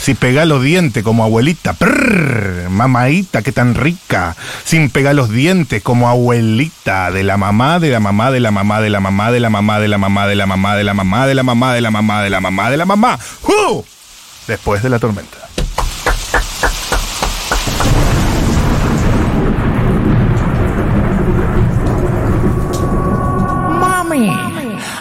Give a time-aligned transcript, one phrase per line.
[0.00, 1.74] Si pega los dientes como abuelita.
[1.74, 4.34] Prrr, mamaíta, qué tan rica.
[4.64, 7.10] Sin pegar los dientes como abuelita.
[7.10, 9.78] De la mamá, de la mamá, de la mamá, de la mamá, de la mamá,
[9.78, 12.22] de la mamá, de la mamá, de la mamá, de la mamá, de la mamá,
[12.22, 13.18] de la mamá, de la mamá.
[13.42, 13.82] ¡Uh!
[14.46, 15.36] Después de la tormenta.
[23.78, 24.30] Mami,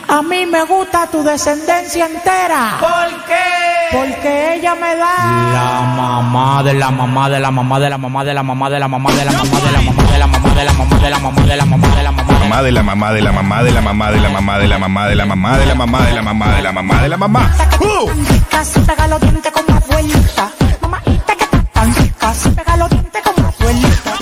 [0.10, 2.78] a mí me gusta tu descendencia entera.
[2.82, 3.79] ¿Por qué?
[3.92, 5.16] Porque ella me da.
[5.54, 8.80] La mamá de la mamá de la mamá de la mamá de la mamá de
[8.80, 11.10] la mamá de la mamá de la mamá de la mamá de la mamá de
[11.10, 13.22] la mamá de la mamá de la mamá de la Mamá de la mamá de
[13.22, 15.66] la mamá de la mamá de la mamá de la mamá de la mamá de
[15.66, 17.52] la mamá de la mamá de la mamá de la mamá.
[17.80, 18.10] ¡Uh!
[18.50, 20.50] Casi pega los dientes como abuelita.
[20.82, 22.34] Mamaita que está tan rica.
[22.34, 24.14] Si pega los dientes como abuelita.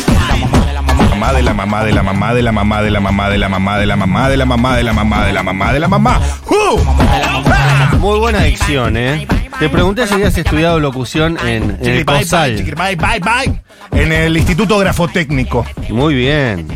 [1.09, 3.47] Mamá de la mamá de la mamá de la mamá de la mamá de la
[3.49, 5.87] mamá de la mamá de la mamá de la mamá de la mamá de la
[5.87, 6.19] mamá.
[6.49, 7.97] ¡Uh!
[7.97, 9.27] Muy buena dicción, ¿eh?
[9.59, 12.57] Te pregunté si habías estudiado locución en, en el Bye, bye, COSAL.
[12.57, 13.61] chiquiri, bye, bye, bye.
[13.99, 15.65] En el Instituto Grafotécnico.
[15.89, 16.67] Muy bien.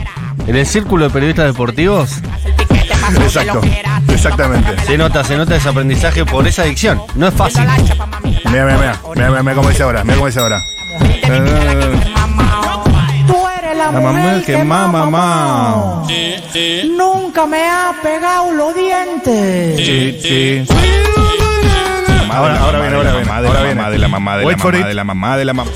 [0.48, 2.10] ¿En el Círculo de Periodistas Deportivos?
[3.24, 3.62] Exacto.
[4.08, 4.76] Exactamente.
[4.86, 7.02] Se nota, se nota ese aprendizaje por esa dicción.
[7.16, 7.62] No es fácil.
[8.46, 9.00] Mira, mira, mira.
[9.16, 10.04] Mira, mira, mira cómo dice ahora.
[10.04, 10.60] Mira cómo dice ahora.
[13.28, 16.04] Tú eres la, La mamá que mama, mamá.
[16.98, 19.78] Nunca me ha pegado los dientes.
[19.78, 20.66] Sí,
[22.32, 22.38] sí.
[22.38, 23.32] Ahora, ahora viene, ahora viene.
[23.32, 23.90] Ahora viene.
[23.92, 25.70] de la mamá de la mamá de la mamá de la mamá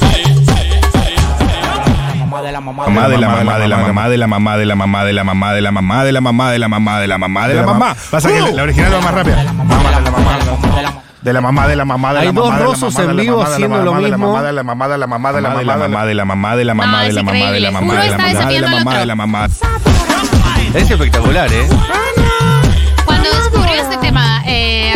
[2.22, 4.66] mamá de la mamá mamá de la mamá de la mamá de la mamá de
[4.66, 7.08] la mamá de la mamá de la mamá de la mamá de la mamá de
[7.08, 9.44] la mamá de la mamá Pasa que la original va más rápida.
[9.54, 11.02] Mamá de la mamá.
[11.22, 12.58] De la mamá, de la mamá, de Hay la dos mamá.
[12.58, 14.02] de la rosos mamá, de en la vivo mamá, de la haciendo mamá, lo de
[14.10, 14.28] la mismo.
[14.34, 16.14] mamá, de la mamá, de la mamá, de la mamá de mamá, la mamá de
[16.14, 18.52] la mamá de la mamá de la es mamá de la mamá de la mamá
[18.52, 19.48] de la mamá de la mamá
[20.76, 21.68] Es espectacular, ¿eh?
[23.06, 24.94] Cuando descubrió este tema, eh,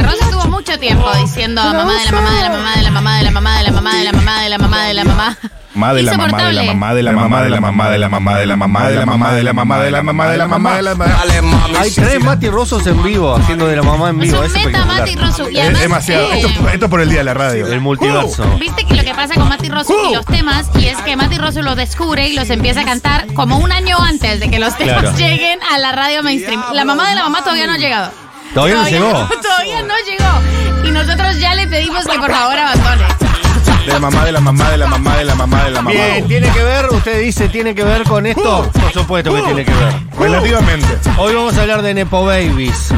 [0.60, 3.32] mucho tiempo diciendo mamá de la mamá de la mamá de la mamá de la
[3.32, 5.38] mamá de la mamá de la mamá de la mamá de la mamá.
[5.74, 8.10] Mamá de la mamá de la mamá de la mamá de la mamá de la
[8.10, 10.48] mamá de la mamá de la mamá de la mamá de la mamá de la
[10.48, 14.20] mamá de la mamá Hay tres Mati Rosos en vivo haciendo de la mamá en
[14.20, 14.44] vivo.
[14.44, 14.52] Es.
[14.86, 15.50] Mati Rosu.
[15.50, 16.34] Y Es demasiado.
[16.34, 16.44] eh,
[16.74, 17.68] Esto, por el día de la radio.
[17.68, 18.44] El multiverso.
[18.60, 21.38] Viste que lo que pasa con Mati Rosu y los temas, y es que Mati
[21.38, 24.76] Rosu los descubre y los empieza a cantar como un año antes de que los
[24.76, 26.62] temas lleguen a la radio mainstream.
[26.74, 28.12] La mamá de la mamá todavía no ha llegado.
[28.60, 29.28] ¿Todavía no llegó?
[29.42, 30.88] Todavía no llegó.
[30.88, 33.06] Y nosotros ya le pedimos que por favor abandone.
[33.86, 35.92] de la mamá de la mamá de la mamá de la mamá de la mamá
[35.92, 36.86] Bien, ¿tiene que ver?
[36.92, 38.70] ¿Usted dice tiene que ver con esto?
[38.74, 39.94] Por supuesto que tiene que ver.
[40.20, 40.88] Relativamente.
[41.18, 42.94] Hoy vamos a hablar de Nepo Babies.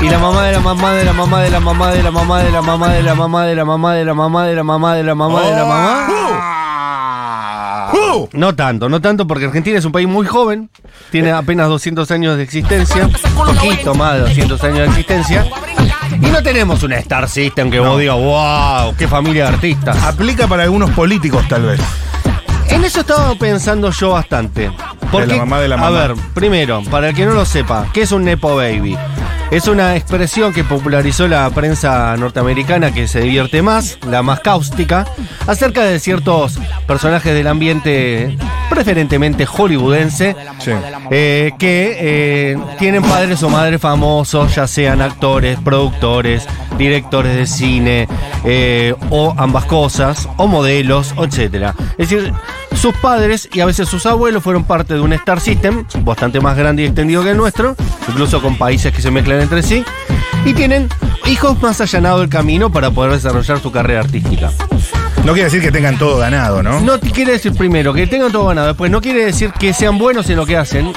[0.00, 2.42] Y la mamá de la mamá de la mamá de la mamá de la mamá
[2.42, 4.94] de la mamá de la mamá de la mamá de la mamá de la mamá
[4.94, 6.59] de la mamá de la mamá.
[8.32, 10.70] No tanto, no tanto porque Argentina es un país muy joven,
[11.10, 15.46] tiene apenas 200 años de existencia, poquito más de 200 años de existencia,
[16.20, 20.02] y no tenemos una Star System que vos digas, wow, qué familia de artistas.
[20.02, 21.80] Aplica para algunos políticos, tal vez.
[22.68, 24.70] En eso estaba pensando yo bastante.
[25.10, 25.90] Porque, De la mamá de la A mamá.
[25.90, 28.96] ver, primero, para el que no lo sepa, ¿qué es un Nepo Baby?
[29.50, 35.06] Es una expresión que popularizó la prensa norteamericana que se divierte más, la más cáustica,
[35.48, 36.56] acerca de ciertos
[36.86, 38.38] personajes del ambiente
[38.68, 40.70] preferentemente hollywoodense, Sí.
[41.10, 46.46] eh, que eh, tienen padres o madres famosos, ya sean actores, productores,
[46.78, 48.08] directores de cine,
[48.44, 51.74] eh, o ambas cosas, o modelos, etcétera.
[51.98, 52.32] Es decir,
[52.76, 56.56] sus padres y a veces sus abuelos fueron parte de un Star System, bastante más
[56.56, 57.74] grande y extendido que el nuestro,
[58.08, 59.84] incluso con países que se mezclan entre sí,
[60.44, 60.88] y tienen
[61.26, 64.50] hijos más allanados el camino para poder desarrollar su carrera artística.
[65.24, 66.80] No quiere decir que tengan todo ganado, ¿no?
[66.80, 70.30] No quiere decir primero que tengan todo ganado, después no quiere decir que sean buenos
[70.30, 70.92] en lo que hacen,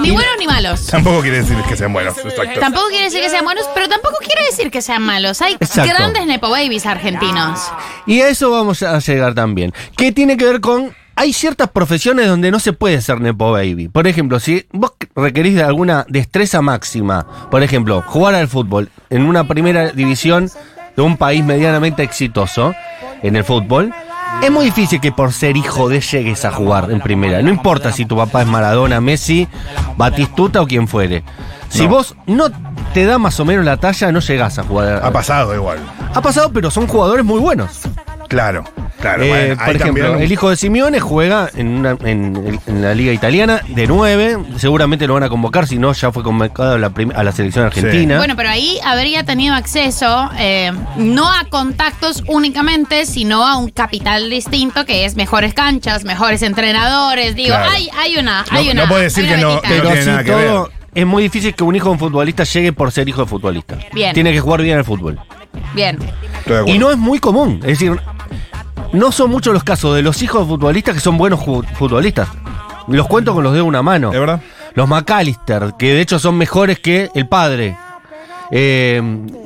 [0.00, 0.86] Ni buenos ni malos.
[0.86, 2.16] Tampoco quiere decir que sean buenos.
[2.16, 2.58] Exacto.
[2.58, 5.42] Tampoco quiere decir que sean buenos, pero tampoco quiere decir que sean malos.
[5.42, 5.92] Hay Exacto.
[5.94, 7.60] grandes Nepo Babies argentinos.
[8.06, 9.74] Y a eso vamos a llegar también.
[9.94, 10.94] ¿Qué tiene que ver con.?
[11.16, 13.88] Hay ciertas profesiones donde no se puede ser Nepo Baby.
[13.88, 19.22] Por ejemplo, si vos requerís de alguna destreza máxima, por ejemplo, jugar al fútbol en
[19.26, 20.50] una primera división
[20.96, 22.74] de un país medianamente exitoso
[23.22, 23.92] en el fútbol,
[24.42, 27.42] es muy difícil que por ser hijo de llegues a jugar en primera.
[27.42, 29.46] No importa si tu papá es Maradona, Messi,
[29.98, 31.22] Batistuta o quien fuere.
[31.68, 31.90] Si No.
[31.90, 32.46] vos no
[32.94, 35.00] te da más o menos la talla, no llegás a jugar.
[35.04, 35.78] Ha pasado igual.
[36.14, 37.80] Ha pasado, pero son jugadores muy buenos.
[38.28, 38.64] Claro.
[39.00, 42.82] Claro, Eh, bueno, por ejemplo, también- el hijo de Simeone juega en, una- en- en
[42.82, 44.36] la liga italiana de 9.
[44.58, 47.32] Seguramente lo van a convocar, si no, ya fue convocado a la, prim- a la
[47.32, 48.18] selección argentina.
[48.18, 54.28] Bueno, pero ahí habría tenido acceso eh, no a contactos únicamente, sino a un capital
[54.28, 57.34] distinto que es mejores canchas, mejores entrenadores.
[57.34, 57.70] Digo, Claro.
[57.70, 58.88] hay, hay una, No- hay no una.
[58.88, 60.62] puede decir hay que no- pero tiene si nada que todo.
[60.64, 60.72] ver.
[60.92, 63.78] Es muy difícil que un hijo de un futbolista llegue por ser hijo de futbolista.
[63.94, 64.12] Bien.
[64.12, 65.18] Tiene que jugar bien al fútbol.
[65.72, 65.98] Bien.
[66.66, 67.60] Y no es muy común.
[67.62, 67.92] Es decir,
[68.92, 72.28] no son muchos los casos de los hijos de futbolistas que son buenos futbolistas.
[72.88, 74.12] Los cuento con los dedos de una mano.
[74.12, 74.40] ¿Es verdad?
[74.74, 77.76] Los McAllister, que de hecho son mejores que el padre.
[78.52, 79.00] Eh,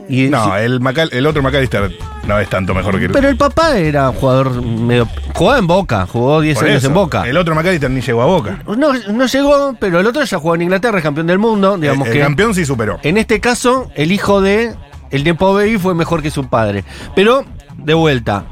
[0.09, 1.91] y- No, el, Macal- el otro McAllister
[2.27, 5.07] no es tanto mejor que el Pero el papá era jugador medio.
[5.35, 7.29] Jugaba en Boca, jugó 10 Por años eso, en Boca.
[7.29, 8.63] El otro McAllister ni llegó a Boca.
[8.67, 11.77] No, no llegó, pero el otro ya jugó en Inglaterra, es campeón del mundo.
[11.77, 12.25] Digamos el, el que.
[12.25, 12.99] campeón sí superó.
[13.03, 14.75] En este caso, el hijo de
[15.11, 16.85] el Nepo Baby fue mejor que su padre.
[17.15, 17.45] Pero,
[17.77, 18.45] de vuelta,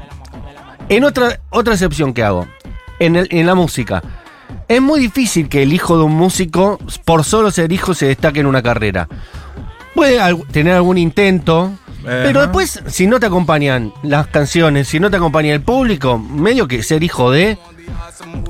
[0.89, 2.47] en otra, otra excepción que hago,
[2.99, 4.01] en, el- en la música,
[4.67, 8.39] es muy difícil que el hijo de un músico, por solo ser hijo, se destaque
[8.39, 9.07] en una carrera.
[9.95, 11.71] Puede al- tener algún intento,
[12.03, 16.67] pero después, si no te acompañan las canciones, si no te acompaña el público, medio
[16.67, 17.57] que ser hijo de,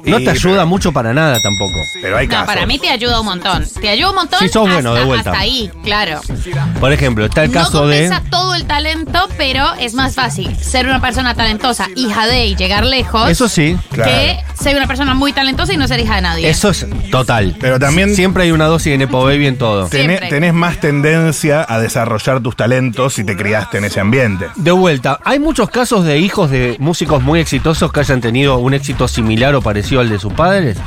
[0.06, 1.80] no te ayuda mucho para nada tampoco.
[2.02, 2.48] Pero hay No, casos.
[2.48, 3.66] para mí te ayuda un montón.
[3.82, 5.32] Te ayuda un montón Sí, sos hasta, bueno, de vuelta.
[5.32, 6.22] hasta ahí, claro.
[6.80, 8.08] Por ejemplo, está el no caso de...
[8.10, 12.56] compensa todo el talento, pero es más fácil ser una persona talentosa, hija de y
[12.56, 14.12] llegar lejos, Eso sí, Claro.
[14.12, 16.50] que ser una persona muy talentosa y no ser hija de nadie.
[16.50, 17.56] Eso es total.
[17.60, 19.88] Pero también- Siempre hay una dosis de Nepo Baby en todo.
[19.90, 24.48] Tenés más tendencia a desarrollar tus talentos si te criaste en ese ambiente.
[24.56, 28.74] De vuelta, hay muchos casos de hijos de músicos muy exitosos que hayan tenido un
[28.74, 30.78] éxito similar o parecido al de sus padres.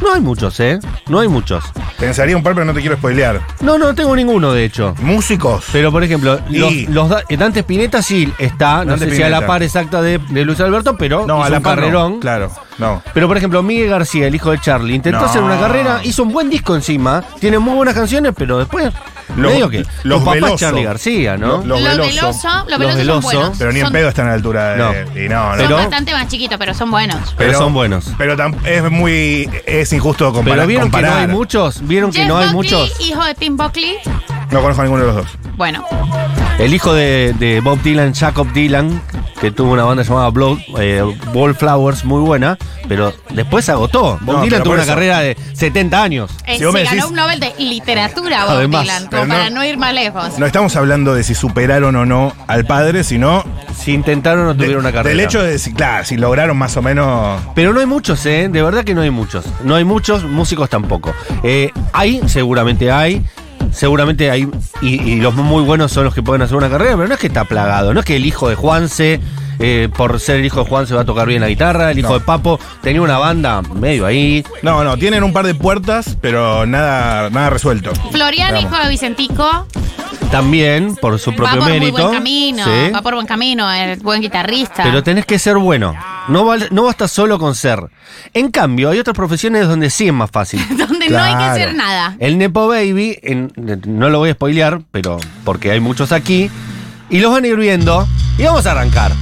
[0.00, 0.80] No hay muchos, ¿eh?
[1.08, 1.62] No hay muchos.
[1.98, 3.40] Pensaría un par, pero no te quiero spoilear.
[3.60, 4.94] No, no tengo ninguno, de hecho.
[5.02, 5.64] Músicos.
[5.70, 9.22] Pero, por ejemplo, los, Y- los da- Dante Spinetta sí está, no Dante sé si
[9.22, 11.78] a la par exacta de, de Luis Alberto, pero no, hizo a la un par
[11.92, 12.18] no.
[12.20, 13.02] Claro, no.
[13.12, 15.26] Pero, por ejemplo, Miguel García, el hijo de Charlie, intentó No.
[15.26, 18.90] hacer una carrera, hizo un buen disco encima, tiene muy buenas canciones, pero después.
[19.36, 19.84] Los- medio que.
[20.04, 20.56] los tu papá es Veloso.
[20.58, 21.58] Charlie García, ¿no?
[21.58, 22.08] Los- los los Veloso.
[22.10, 23.58] veloso, los Veloso, son buenos.
[23.58, 24.78] Pero ni en son, pedo están a la altura de.
[24.78, 25.20] No.
[25.24, 25.56] Y no, no.
[25.56, 27.34] son Pero- bastante más chiquitos, pero son buenos.
[27.36, 28.06] pero son buenos.
[28.18, 29.48] Pero tam- es muy.
[29.66, 30.58] Es injusto comparar.
[30.58, 33.00] Pero vieron que no hay muchos, vieron que Jeff no hay Buckley, muchos.
[33.00, 33.96] hijo de Tim Buckley.
[34.50, 35.26] No conozco a ninguno de los dos.
[35.56, 35.84] Bueno,
[36.58, 39.00] El hijo de, de Bob Dylan, Jacob Dylan,
[39.42, 41.02] que tuvo una banda llamada Blood, eh,
[41.34, 42.56] Wallflowers, muy buena,
[42.88, 44.16] pero después se agotó.
[44.20, 44.92] Bob No, Dylan tuvo una eso.
[44.92, 46.30] carrera de 70 años.
[46.46, 49.34] eh, Si se me ganó decís- un Nobel de literatura, Bob Además, Dylan, como no-
[49.34, 50.38] para no ir más lejos.
[50.38, 53.44] No estamos hablando de si superaron o no al padre, sino.
[53.76, 55.08] Si intentaron no de- tuvieron una carrera.
[55.16, 57.40] Del hecho de si, claro, si lograron más o menos.
[57.56, 58.48] Pero no hay muchos, ¿eh?
[58.48, 59.44] De verdad que no hay muchos.
[59.64, 61.12] No hay muchos, músicos tampoco.
[61.42, 63.24] Eh, hay, seguramente hay.
[63.72, 64.48] Seguramente hay.
[64.80, 67.20] Y, y los muy buenos son los que pueden hacer una carrera, pero no es
[67.20, 67.94] que está plagado.
[67.94, 69.20] No es que el hijo de Juanse,
[69.62, 71.90] eh, por ser el hijo de Juanse, va a tocar bien la guitarra.
[71.92, 72.18] El hijo No.
[72.18, 74.44] de Papo tenía una banda medio ahí.
[74.62, 77.92] No, no, tienen un par de puertas, pero nada, nada resuelto.
[78.10, 78.70] Florian, Vamos.
[78.72, 79.66] hijo de Vicentico,
[80.30, 81.92] También, por su va propio por muy mérito.
[82.02, 82.90] buen camino, Sí.
[82.94, 84.82] va por buen camino, es buen guitarrista.
[84.82, 85.94] Pero tenés que ser bueno.
[86.28, 87.80] No, val- no basta solo con ser.
[88.32, 90.60] En cambio, hay otras profesiones donde sí es más fácil.
[90.76, 92.16] donde no hay que hacer nada.
[92.18, 93.52] El Nepo Baby, en-
[93.86, 96.50] no lo voy a spoilear, pero porque hay muchos aquí,
[97.10, 98.06] y los van a ir viendo,
[98.38, 99.12] y vamos a arrancar.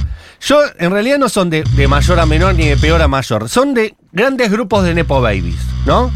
[0.41, 3.47] Yo, en realidad, no son de, de mayor a menor ni de peor a mayor,
[3.47, 6.11] son de grandes grupos de Nepo Babies, ¿no?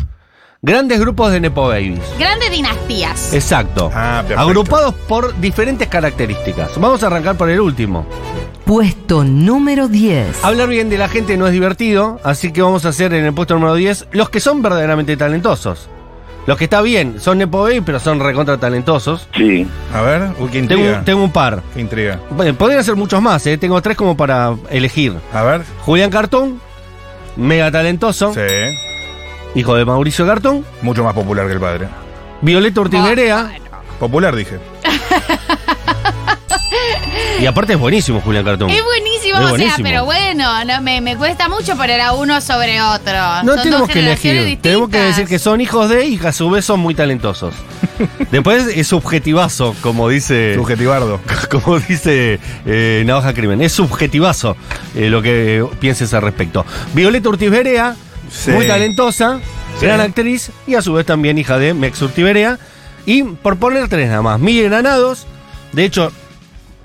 [0.62, 2.00] Grandes grupos de Nepo Babies.
[2.18, 3.34] Grandes dinastías.
[3.36, 3.92] Exacto.
[3.94, 4.24] Ah.
[4.36, 6.72] Agrupados por diferentes características.
[6.80, 8.08] Vamos a arrancar por el último.
[8.66, 10.44] Puesto número 10.
[10.44, 13.34] Hablar bien de la gente no es divertido, así que vamos a hacer en el
[13.34, 15.88] puesto número 10 los que son verdaderamente talentosos.
[16.48, 19.28] Los que está bien, son Nepo Baby, pero son recontra talentosos.
[19.36, 19.68] Sí.
[19.94, 21.04] A ver, uy, qué Tengo, intriga.
[21.04, 21.64] tengo un par.
[21.74, 22.20] Qué intriga.
[22.30, 23.58] Bueno, podrían ser muchos más, ¿eh?
[23.58, 25.16] tengo tres como para elegir.
[25.34, 25.62] A ver.
[25.82, 26.62] Julián Cartón,
[27.36, 28.42] mega talentoso, Sí.
[29.56, 30.64] hijo de Mauricio Cartón.
[30.84, 31.88] Mucho más popular que el padre.
[32.42, 33.52] Violeta Ortiz Nerea,
[34.00, 34.60] Popular, dije.
[37.40, 38.70] y aparte es buenísimo Julián Cartón.
[38.70, 42.42] Es buenísimo, Es o sea, pero bueno, no, me, me cuesta mucho poner a uno
[42.42, 43.14] sobre otro.
[43.44, 46.32] No Son tenemos que elegir, tenemos que decir que son hijos de y que a
[46.34, 47.54] su vez son muy talentosos.
[48.32, 50.56] Después es subjetivazo, como dice...
[50.56, 51.20] Subjetivardo.
[51.52, 53.62] como dice eh, Navaja Crimen.
[53.62, 54.56] Es subjetivazo
[54.96, 56.66] eh, lo que pienses al respecto.
[56.94, 57.96] Violeta Ortiz Berea,
[58.30, 58.52] Sí.
[58.52, 59.40] muy talentosa,
[59.80, 59.86] Sí.
[59.86, 62.58] gran actriz y a su vez también hija de Mex Ortiz Berea.
[63.06, 65.28] Y por poner tres nada más, Miguel Granados,
[65.74, 66.12] de hecho,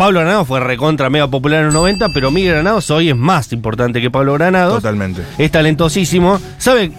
[0.00, 3.52] Pablo Granados fue recontra mega popular en los 90, pero Miguel Granados hoy es más
[3.52, 4.76] importante que Pablo Granados.
[4.76, 5.22] Totalmente.
[5.36, 6.90] Es talentosísimo, sabe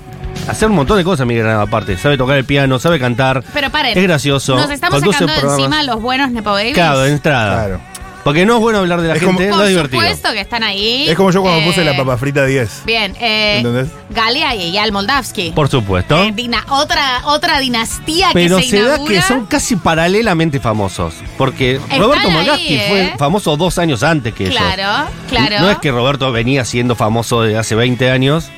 [0.48, 3.44] hacer un montón de cosas Miguel Granados aparte, sabe tocar el piano, sabe cantar.
[3.56, 3.98] Pero paren.
[3.98, 4.56] Es gracioso.
[4.56, 6.76] Nos estamos sacando de encima los buenos Nepo Babies.
[6.76, 7.66] Claro, de entrada.
[7.66, 7.82] Claro.
[8.24, 10.02] Porque no es bueno hablar de la Es como- gente, no Por es divertido.
[10.02, 11.08] supuesto que están ahí.
[11.10, 12.84] Es como yo cuando Eh, puse la papa frita 10.
[12.86, 13.88] Bien, eh, ¿Entendés?
[14.12, 15.52] Galia y Eyal Moldavsky.
[15.56, 16.24] Por supuesto.
[16.24, 19.16] Eh, dina- otra, otra dinastía Pero que se, se da inaugura.
[19.16, 21.16] que son casi paralelamente famosos.
[21.38, 22.86] Porque Están Roberto ahí, Molgasky ¿eh?
[22.90, 24.56] fue famoso dos años antes que ellos.
[24.56, 25.60] Claro, claro.
[25.60, 28.50] No es que Roberto venía siendo famoso de hace 20 años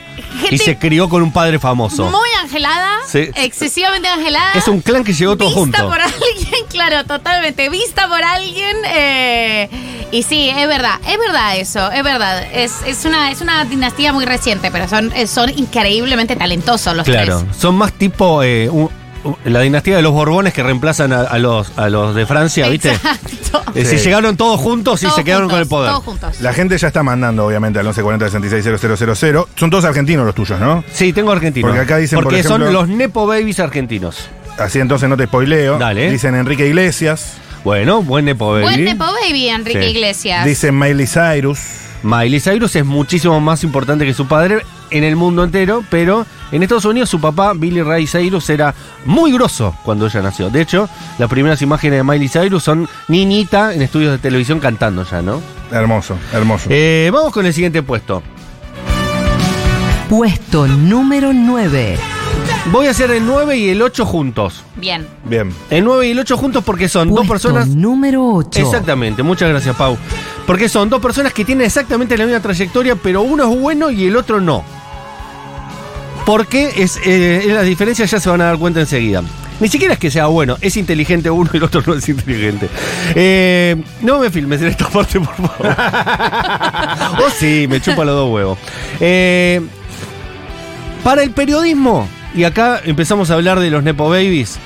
[0.52, 2.06] y se crió con un padre famoso.
[2.10, 3.30] muy angelada, Sí.
[3.36, 4.54] excesivamente angelada.
[4.54, 5.90] Es un clan que llegó todo vista junto.
[5.90, 7.70] por alguien, claro, totalmente.
[7.70, 8.78] Vista por alguien.
[8.86, 9.70] eh,
[10.12, 12.44] y sí, es verdad, es verdad eso, es verdad.
[12.54, 17.40] Es, es, una, es una dinastía muy reciente, pero son, son increíblemente talentosos los Claro,
[17.42, 17.58] tres.
[17.58, 18.90] son más tipo eh, un-
[19.46, 22.92] la dinastía de los Borbones que reemplazan a, a los, a los de Francia, ¿viste?
[22.92, 23.64] Exacto.
[23.76, 23.98] Eh, Sí.
[23.98, 25.92] Si llegaron todos juntos y Todos se quedaron juntos, con el poder.
[25.92, 26.42] Todos juntos.
[26.42, 29.46] La gente ya está mandando, obviamente, al 1140 660000.
[29.56, 30.84] Son todos argentinos los tuyos, ¿no?
[30.92, 31.70] Sí, tengo argentinos.
[31.70, 34.30] Porque acá dicen, por Porque son los Nepo Babies argentinos.
[34.58, 35.78] Así entonces no te spoileo.
[35.80, 36.12] Dale.
[36.12, 37.34] Dicen Enrique Iglesias.
[37.64, 38.64] Bueno, buen Nepo Baby.
[38.64, 39.90] Buen Nepo Baby, Enrique Sí.
[39.90, 40.46] Iglesias.
[40.46, 41.60] Dicen Miley Cyrus.
[42.04, 46.62] Miley Cyrus es muchísimo más importante que su padre en el mundo entero, pero en
[46.62, 48.74] Estados Unidos su papá, Billy Ray Cyrus, era
[49.06, 50.52] muy grosso cuando ella nació.
[50.52, 55.04] De hecho, las primeras imágenes de Miley Cyrus son niñita en estudios de televisión cantando
[55.04, 55.42] ya, ¿no?
[55.72, 56.68] Hermoso, hermoso.
[56.70, 58.22] Eh, vamos con el siguiente puesto.
[60.10, 61.98] Puesto número 9.
[62.72, 64.64] Voy a hacer el 9 y el 8 juntos.
[64.76, 65.08] Bien.
[65.26, 65.52] Bien.
[65.72, 68.60] El 9 y el 8 juntos porque son Puesto dos personas número 8.
[68.60, 69.98] Exactamente, muchas gracias Pau.
[70.46, 74.06] Porque son dos personas que tienen exactamente la misma trayectoria, pero uno es bueno y
[74.06, 74.64] el otro no.
[76.26, 79.22] Porque es, eh, las diferencias ya se van a dar cuenta enseguida.
[79.60, 82.70] Ni siquiera es que sea bueno, es inteligente uno y el otro no es inteligente.
[83.16, 85.76] Eh, no me filmes en esta parte, por favor.
[87.26, 88.58] oh, sí, me chupa los dos huevos.
[89.00, 89.62] Eh,
[91.04, 94.58] para el periodismo, y acá empezamos a hablar de los Nepo Babies,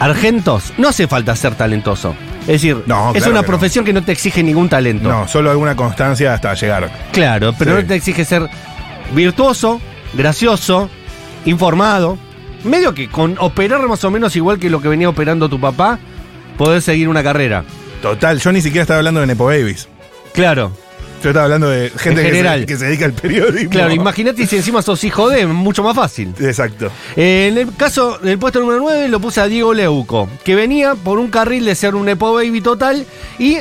[0.00, 2.14] argentos, no hace falta ser talentoso.
[2.42, 3.42] Es decir, No, es una que no.
[3.46, 5.08] profesión que no te exige ningún talento.
[5.08, 6.90] No, solo alguna constancia hasta llegar.
[7.12, 7.82] Claro, pero Sí.
[7.82, 8.48] no te exige ser
[9.14, 9.80] virtuoso,
[10.16, 10.88] gracioso,
[11.44, 12.18] informado.
[12.64, 15.98] Medio que con operar más o menos igual que lo que venía operando tu papá,
[16.56, 17.64] poder seguir una carrera.
[18.00, 19.88] Total, yo ni siquiera estaba hablando de Nepo Babies.
[20.32, 20.72] Claro,
[21.22, 22.66] Yo estaba hablando de gente En que se, general.
[22.66, 23.70] que se dedica al periodismo.
[23.70, 26.34] claro, imagínate si encima sos hijo de, mucho más fácil.
[26.40, 26.90] Exacto.
[27.16, 30.94] Eh, en el caso del puesto número 9 lo puse a Diego Leuco, que venía
[30.94, 33.06] por un carril de ser un Nepo Baby total
[33.38, 33.58] y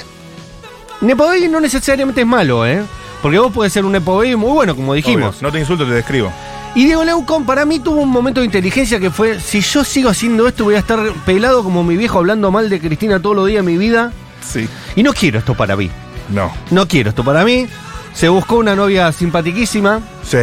[1.02, 2.82] Nepo Baby no necesariamente es malo, ¿eh?
[3.24, 5.38] Porque vos podés ser un Nepo Baby muy bueno, como dijimos.
[5.38, 6.30] Obvio, No te insulto, te describo.
[6.75, 10.10] Y Diego Leucon para mí tuvo un momento de inteligencia que fue, si yo sigo
[10.10, 13.48] haciendo esto voy a estar pelado como mi viejo hablando mal de Cristina todos los
[13.48, 14.12] días de mi vida.
[14.42, 14.68] Sí.
[14.98, 15.89] Y no quiero esto para mí.
[16.30, 16.51] No.
[16.70, 17.65] No quiero esto para mí.
[18.13, 20.01] Se buscó una novia simpatiquísima.
[20.25, 20.38] Sí.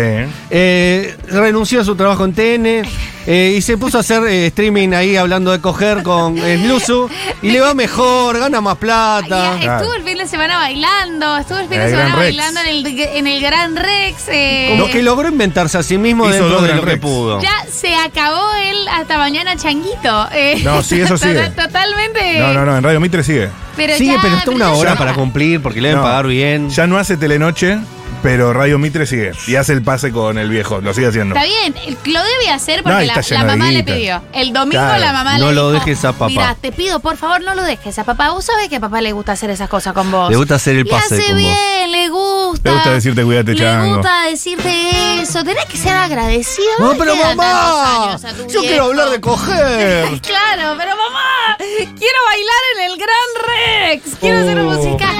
[0.50, 2.82] eh, renunció a su trabajo en TN.
[3.26, 7.08] eh, y se puso a hacer eh, streaming ahí hablando de coger con el Luzu.
[7.42, 9.56] Y le va mejor, gana más plata.
[9.60, 12.66] Y estuvo el fin de semana bailando, estuvo el fin de el semana bailando en
[12.68, 14.24] el, en el Gran Rex.
[14.28, 17.40] eh, Lo que logró inventarse a sí mismo Hizo dentro de lo que pudo.
[17.40, 20.28] ya se acabó él hasta mañana changuito.
[20.32, 20.60] eh.
[20.64, 21.34] No, sí, eso sigue.
[21.48, 22.38] Total- Totalmente.
[22.38, 23.48] No, no, no, en Radio Mitre sigue.
[23.76, 26.68] Pero Sigue, ya, pero está una hora para cumplir porque le deben No, pagar bien.
[26.70, 27.78] Ya no hace telenoche,
[28.22, 29.32] pero Radio Mitre sigue.
[29.46, 31.34] Y hace el pase con el viejo, lo sigue haciendo.
[31.34, 31.74] Está bien,
[32.06, 34.22] lo debe hacer No, porque la, mamá le pidió.
[34.32, 36.26] El domingo Claro, la mamá no le lo dijo, dejes a papá.
[36.28, 38.30] Mira, te pido, por favor, no lo dejes a papá.
[38.30, 40.30] Vos sabés que a papá le gusta hacer esas cosas con vos.
[40.30, 41.42] Le gusta hacer el Le pase hace con vos.
[41.42, 42.68] bien, le gusta.
[42.70, 43.96] Le gusta decirte, "Cuídate, Le chango".
[43.96, 45.44] gusta decirte eso.
[45.44, 46.68] Tenés que ser agradecido.
[46.78, 48.60] No, le pero mamá, yo viejo.
[48.62, 50.20] quiero hablar de coger.
[50.30, 54.16] Claro, pero mamá, quiero bailar en el Gran Rex.
[54.20, 54.64] Quiero hacer Oh.
[54.64, 55.19] música.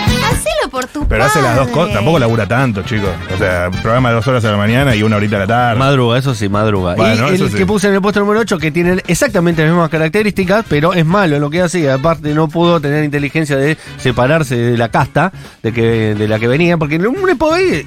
[0.61, 3.11] Hacelo por tu Pero hace las dos cosas, tampoco labura tanto, chicos.
[3.35, 5.79] O sea, programa de dos horas a la mañana y una horita a la tarde.
[5.79, 6.95] Madruga, eso sí, madruga.
[6.95, 7.57] Bueno, y el sí.
[7.57, 11.05] que puse en el puesto número 8, que tiene exactamente las mismas características, pero es
[11.07, 14.89] malo en lo que hace y aparte no pudo tener inteligencia de separarse de la
[14.89, 17.17] casta de que de la que venía, porque un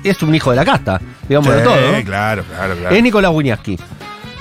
[0.04, 1.76] es un hijo de la casta, digamos de Sí, todo.
[1.76, 2.04] ¿no?
[2.04, 2.96] claro, claro, claro.
[2.96, 3.78] Es Nicolás Wiñaski.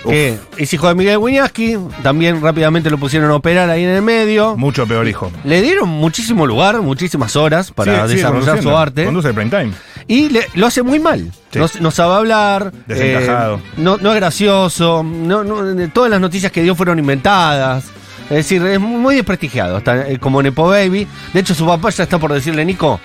[0.09, 4.02] Que es hijo de Miguel Wiñaski, también rápidamente lo pusieron a operar ahí en el
[4.02, 4.56] medio.
[4.56, 5.30] Mucho peor hijo.
[5.44, 9.04] Le dieron muchísimo lugar, muchísimas horas para desarrollar su arte.
[9.04, 9.73] Conduce el prime time.
[10.09, 11.30] Y le- lo hace muy mal.
[11.52, 11.59] Sí.
[11.61, 12.73] No, no sabe hablar.
[12.87, 13.56] Desencajado.
[13.59, 15.04] eh, no, no es gracioso.
[15.04, 17.85] No, no- todas las noticias que dio fueron inventadas.
[18.25, 19.78] Es decir, es muy desprestigiado.
[19.78, 21.06] Está, eh, como Nepo Baby.
[21.32, 22.99] De hecho, su papá ya está por decirle, Nico,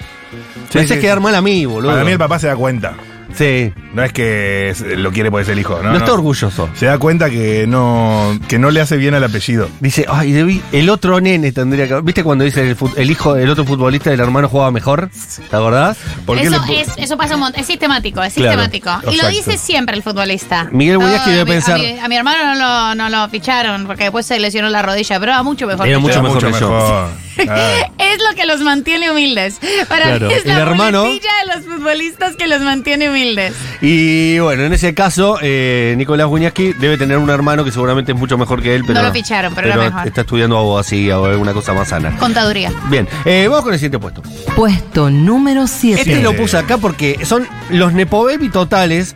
[0.73, 1.91] me haces quedar mal a mí, boludo.
[1.91, 2.95] Para mí el papá se da cuenta.
[3.35, 3.73] Sí.
[3.93, 5.89] No es que lo quiere porque es el hijo, ¿no?
[5.91, 6.13] No, está no.
[6.15, 6.69] orgulloso.
[6.75, 9.69] Se da cuenta que no, que no le hace bien al apellido.
[9.79, 12.01] Dice, ay, debí- el otro nene tendría que.
[12.01, 15.09] ¿Viste cuando dice el, fut- el hijo del otro futbolista del hermano jugaba mejor?
[15.49, 15.97] ¿Te acordás?
[16.25, 17.59] ¿Por qué Eso, le es, eso pasa un montón.
[17.61, 19.11] Es sistemático, es Claro, sistemático.
[19.11, 20.67] Y lo dice siempre el futbolista.
[20.71, 23.85] Miguel No, Wiñaski debe pensar- A mi, a mi hermano no lo, no lo ficharon
[23.87, 25.87] porque después se lesionó la rodilla, pero era mucho mejor.
[25.87, 26.69] Era que mucho mejor que yo.
[26.69, 27.26] mejor.
[27.49, 27.89] Ah.
[27.99, 29.59] es lo que los mantiene humildes.
[29.87, 31.19] Para Claro, mí es el la hermano- de
[31.55, 33.53] los futbolistas que los mantiene humildes.
[33.81, 38.17] Y bueno, en ese caso, eh, Nicolás Guñaski debe tener un hermano que seguramente es
[38.17, 40.07] mucho mejor que él, pero No lo ficharon, pero era mejor.
[40.07, 42.15] está estudiando abogacía o alguna cosa más sana.
[42.17, 42.71] Contaduría.
[42.89, 44.21] Bien, eh, vamos con el siguiente puesto.
[44.55, 46.01] Puesto número 7.
[46.01, 49.15] Este lo puse acá porque son los Nepo Baby totales.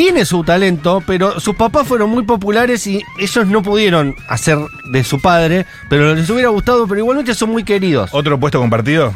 [0.00, 4.56] Tiene su talento, pero sus papás fueron muy populares y ellos no pudieron hacer
[4.92, 8.08] de su padre, pero les hubiera gustado, pero igualmente son muy queridos.
[8.14, 9.12] ¿Otro puesto compartido?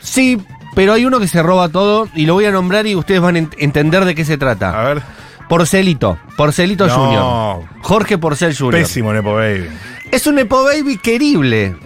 [0.00, 0.38] Sí,
[0.74, 3.36] pero hay uno que se roba todo y lo voy a nombrar y ustedes van
[3.36, 4.70] a ent- entender de qué se trata.
[4.80, 5.02] A ver.
[5.50, 6.94] Porcelito, Porcelito No.
[6.94, 7.68] Junior.
[7.82, 8.80] Jorge Porcel Junior.
[8.80, 9.66] Pésimo, Nepo Baby.
[10.10, 11.76] Es un Nepo Baby querible.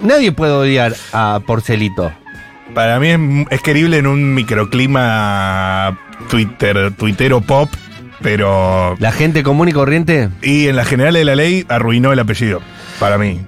[0.00, 2.12] Nadie puede odiar a Porcelito.
[2.72, 3.18] Para mí es,
[3.50, 5.98] es querible en un microclima
[6.30, 7.68] Twitter, tuitero pop,
[8.20, 8.96] pero.
[8.98, 10.28] La gente común y corriente.
[10.42, 12.60] Y en la general de la ley arruinó el apellido.
[12.98, 13.40] Para mí.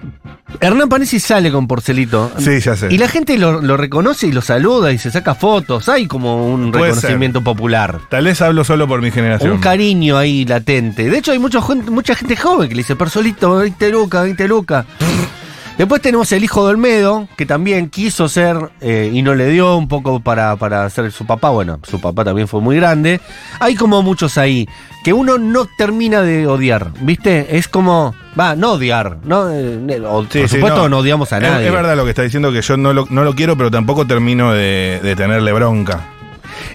[0.60, 2.32] Hernán Panesi sale con Porcelito.
[2.38, 2.88] Sí, ya sé.
[2.90, 5.88] Y la gente lo, lo reconoce y lo saluda y se saca fotos.
[5.88, 8.00] Hay como un Puede reconocimiento popular.
[8.08, 9.52] Tal vez hablo solo por mi generación.
[9.52, 11.10] Un cariño ahí latente.
[11.10, 14.48] De hecho, hay mucha gente, mucha gente joven que le dice, Porcelito, 20 lucas, 20
[14.48, 14.86] lucas.
[15.78, 19.76] Después tenemos el hijo de Olmedo, que también quiso ser eh, y no le dio
[19.76, 21.50] un poco para, para ser su papá.
[21.50, 23.20] Bueno, su papá también fue muy grande.
[23.60, 24.68] Hay como muchos ahí
[25.04, 27.56] que uno no termina de odiar, ¿viste?
[27.56, 29.48] Es como, va, no odiar, ¿no?
[29.52, 31.66] Eh, o- Sí, por sí, supuesto no, odiamos a Es- nadie.
[31.68, 34.04] Es, verdad lo que está diciendo, que yo no lo, no lo quiero, pero tampoco
[34.04, 36.00] termino de, de tenerle bronca.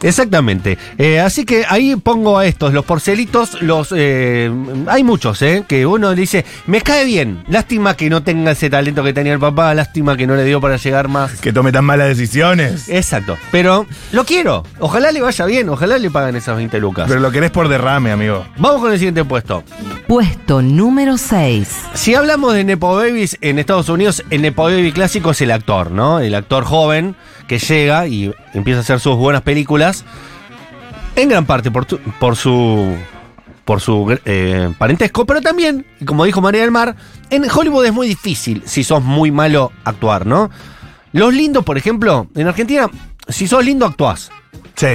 [0.04, 0.78] Exactamente.
[0.98, 4.52] Eh, así que ahí pongo a estos, los porcelitos, los eh,
[4.88, 5.64] hay muchos, ¿eh?
[5.68, 9.34] Que uno le dice, me cae bien, lástima que no tenga ese talento que tenía
[9.34, 11.40] el papá, lástima que no le dio para llegar más.
[11.40, 12.90] Que tome tan malas decisiones.
[12.90, 13.38] Exacto.
[13.52, 14.64] Pero lo quiero.
[14.80, 17.06] Ojalá le vaya bien, ojalá le paguen esas 20 lucas.
[17.08, 18.46] Pero lo querés por derrame, amigo.
[18.58, 19.64] Vamos con el siguiente puesto.
[20.08, 21.68] Puesto número 6.
[21.94, 25.92] Si hablamos de Nepo Babies en Estados Unidos, el Nepo Baby clásico es el actor,
[25.92, 26.20] ¿no?
[26.20, 27.16] El actor joven
[27.48, 30.06] que llega y empieza a hacer sus buenas películas.
[31.16, 32.96] En gran parte por, tu- por su.
[33.66, 36.96] por su eh, parentesco, pero también, como dijo María del Mar,
[37.30, 40.50] en Hollywood es muy difícil si sos muy malo actuar, ¿no?
[41.12, 42.90] Los lindos, por ejemplo, en Argentina,
[43.28, 44.32] si sos lindo, actuás.
[44.76, 44.88] Sí,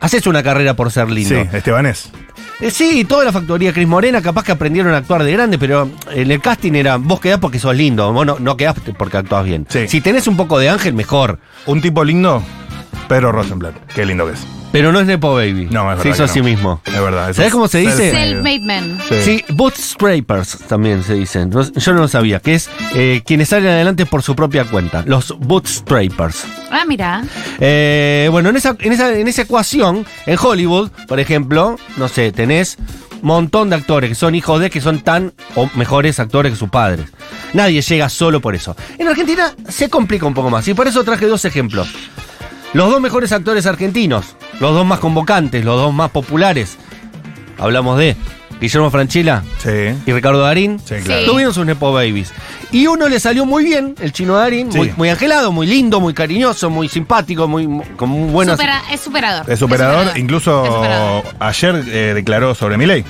[0.00, 1.28] Haces una carrera por ser lindo.
[1.42, 2.10] sí, Estebanés.
[2.62, 5.90] Eh, sí, toda la factoría Cris Morena capaz que aprendieron a actuar de grande, pero
[6.12, 9.44] en el casting era, vos quedás porque sos lindo, vos no, no quedás porque actuás
[9.44, 9.66] bien.
[9.68, 9.88] Sí.
[9.88, 11.40] Si tenés un poco de ángel, mejor.
[11.66, 12.40] Un tipo lindo,
[13.08, 13.74] Pedro Rosenblatt.
[13.94, 14.40] Qué lindo que es.
[14.72, 15.68] Pero no es Nepo Baby.
[15.70, 16.02] No, es verdad.
[16.02, 16.32] Se hizo a no.
[16.32, 16.80] sí mismo.
[16.86, 17.24] Es verdad.
[17.28, 18.10] eso ¿Sabés es cómo se dice?
[18.10, 18.60] self-made.
[18.64, 18.98] Men.
[19.22, 21.50] Sí, bootstrapers también se dicen.
[21.50, 25.02] No- Yo no lo sabía, que es eh, quienes salen adelante por su propia cuenta,
[25.06, 26.44] los bootstrapers.
[26.70, 27.22] Ah, mira.
[27.60, 32.32] Eh, bueno, en esa, en, esa, en esa ecuación, en Hollywood, por ejemplo, no sé,
[32.32, 32.78] tenés
[33.20, 36.58] un montón de actores que son hijos de que son tan o mejores actores que
[36.58, 37.06] sus padres.
[37.52, 38.74] Nadie llega solo por eso.
[38.98, 41.88] En Argentina se complica un poco más y por eso traje dos ejemplos.
[42.72, 46.78] Los dos mejores actores argentinos, los dos más convocantes, los dos más populares.
[47.58, 48.16] Hablamos de
[48.60, 49.94] Guillermo Franchella Sí.
[50.06, 50.78] y Ricardo Darín.
[50.82, 51.26] Sí, claro.
[51.26, 52.32] Tuvieron sus Nepo Babies.
[52.70, 54.78] Y uno le salió muy bien, el chino Darín, Sí.
[54.78, 58.58] muy, muy angelado, muy lindo, muy cariñoso, muy simpático, muy, muy- con muy buenas.
[58.58, 59.50] Supera- es superador.
[59.50, 60.16] Es superador.
[60.16, 61.24] Incluso Es superador.
[61.40, 63.04] ayer eh, declaró sobre mi ley.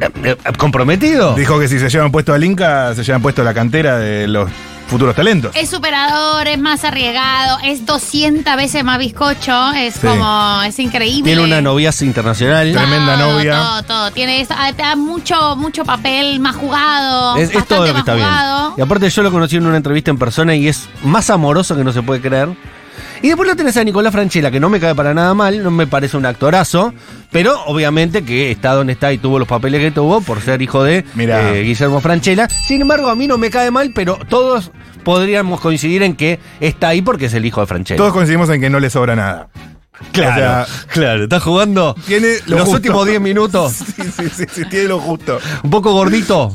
[0.00, 1.34] Eh, eh, ¿Comprometido?
[1.34, 4.48] Dijo que si se llevan puesto al Inca, se llevan puesto la cantera de los
[4.90, 5.54] futuros talentos.
[5.54, 10.06] Es superador, es más arriesgado, es 200 veces más bizcocho, es Sí.
[10.06, 11.22] como, es increíble.
[11.32, 12.72] Tiene una noviaza internacional.
[12.72, 13.56] Tremenda Todo, novia.
[13.58, 14.10] Todo, todo.
[14.10, 17.36] Tiene eso, ah, te da mucho, mucho papel más jugado.
[17.36, 18.60] Es, es bastante todo lo que más está jugado.
[18.70, 18.74] bien.
[18.78, 21.84] Y aparte yo lo conocí en una entrevista en persona y es más amoroso que
[21.84, 22.48] no se puede creer.
[23.22, 25.70] Y después lo tenés a Nicolás Franchella, que no me cae para nada mal, no
[25.70, 26.94] me parece un actorazo,
[27.30, 30.82] pero obviamente que está donde está y tuvo los papeles que tuvo por ser hijo
[30.82, 32.48] de eh, Guillermo Franchella.
[32.48, 34.72] Sin embargo, a mí no me cae mal, pero todos
[35.04, 37.98] podríamos coincidir en que está ahí porque es el hijo de Franchella.
[37.98, 39.48] Todos coincidimos en que no le sobra nada.
[40.12, 40.36] Claro, o
[40.66, 42.76] sea, claro, está jugando Tiene lo los justo.
[42.76, 43.72] últimos 10 minutos.
[43.96, 45.38] Sí, sí, sí, sí, tiene lo justo.
[45.62, 46.52] Un poco gordito.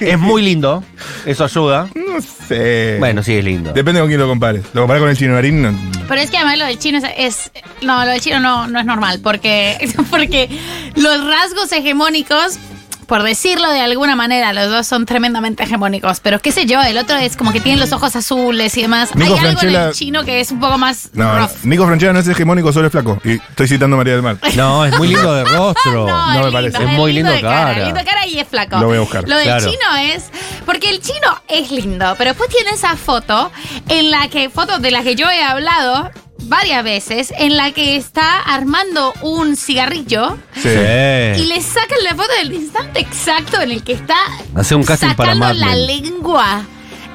[0.00, 0.82] Es muy lindo.
[1.26, 1.88] Eso ayuda.
[1.94, 2.96] No sé.
[2.98, 3.72] Bueno, sí, es lindo.
[3.72, 4.64] Depende con quién lo compares.
[4.72, 5.62] Lo comparas con el chino Darín.
[5.62, 5.72] no-
[6.08, 7.50] Pero es que además lo del chino es, es-
[7.82, 9.76] no, lo del chino no, no es normal, porque,
[10.10, 10.48] porque
[10.96, 12.58] los rasgos hegemónicos,
[13.06, 16.20] por decirlo de alguna manera, los dos son tremendamente hegemónicos.
[16.20, 19.14] Pero qué sé yo, el otro es como que tiene los ojos azules y demás.
[19.14, 21.50] Nico Hay algo en el chino que es un poco más No, rough.
[21.64, 23.18] Nico Franchella no es hegemónico, solo es flaco.
[23.24, 24.36] Y estoy citando a María del Mar.
[24.54, 26.06] No, es muy lindo de rostro.
[26.06, 26.82] No me lindo, parece.
[26.84, 27.72] Es muy lindo de cara.
[27.74, 27.84] cara.
[27.84, 28.78] Lindo de cara y es flaco.
[28.78, 29.28] Lo voy a buscar.
[29.28, 29.64] Lo del Claro.
[29.70, 30.24] chino es.
[30.64, 33.50] Porque el chino es lindo, pero después tiene esa foto
[33.88, 34.48] en la que.
[34.50, 36.10] Foto de la que yo he hablado
[36.48, 40.38] varias veces, en la que está armando un cigarrillo.
[40.54, 40.68] Sí.
[40.68, 44.16] Y le sacan la foto del instante exacto en el que está
[44.54, 46.64] Hace un casting para sacando la lengua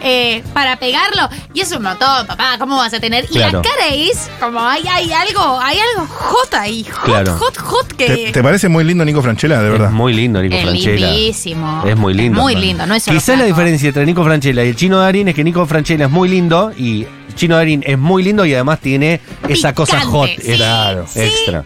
[0.02, 1.30] eh, para pegarlo.
[1.54, 2.56] Y es un montón, papá.
[2.60, 3.26] ¿Cómo vas a tener?
[3.26, 3.62] Y Claro.
[3.64, 6.84] la queréis, como hay, hay algo, hay algo hot ahí.
[6.92, 7.38] Hot, Claro.
[7.38, 8.06] hot, hot que.
[8.08, 9.88] ¿Te, te parece muy lindo Nico Franchella, de verdad?
[9.88, 11.12] Es muy lindo Nico es Franchella.
[11.12, 11.84] lindísimo.
[11.86, 12.42] Es muy lindo.
[12.42, 15.28] Muy lindo, no es solo Quizás la diferencia entre Nico Franchella y el chino Darín
[15.28, 18.80] es que Nico Franchella es muy lindo y Chino Darín es muy lindo y además
[18.80, 20.30] tiene esa cosa hot.
[20.42, 21.64] sí, claro, sí, extra.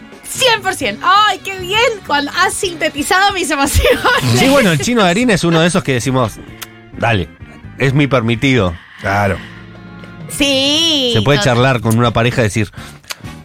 [0.62, 0.98] 100%.
[1.02, 1.78] ¡Ay, qué bien!
[2.06, 4.00] Cuando has sintetizado mis emociones.
[4.36, 6.32] Sí, bueno, el chino Darín es uno de esos que decimos,
[6.98, 7.28] dale,
[7.78, 8.74] es mi permitido.
[9.00, 9.36] Claro.
[10.28, 11.10] Sí.
[11.14, 11.54] Se puede total.
[11.54, 12.70] charlar con una pareja y decir,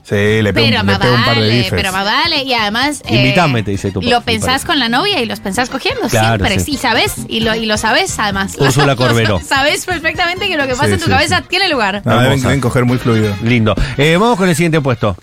[0.04, 1.70] Sí, le pego, Pero un- le un par de bifes.
[1.70, 2.42] pero más vale.
[2.44, 3.04] Y además.
[3.06, 4.65] eh, Invítame, te dice tu Lo pensás pareja.
[4.65, 6.65] con la novia y los pensás cogiendo Claro, siempre.
[6.65, 6.72] sí.
[6.72, 8.56] Y sabes, y lo, y lo sabes además.
[8.60, 9.39] Úrsula Corberó.
[9.46, 11.44] sabes perfectamente que lo que pasa Sí, en tu sí, cabeza sí.
[11.48, 12.02] tiene lugar.
[12.06, 13.36] No, deben, coger muy fluido.
[13.44, 13.76] lindo.
[14.00, 15.15] Eh, vamos con el siguiente puesto.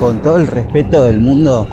[0.00, 1.68] Con todo el respeto del mundo,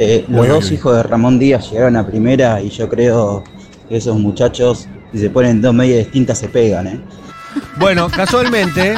[0.00, 3.44] eh, los dos hijos de Ramón Díaz llegaron a primera y yo creo
[3.88, 7.00] que esos muchachos, si se ponen dos medias distintas, se pegan, ¿eh?
[7.76, 8.94] Bueno, casualmente,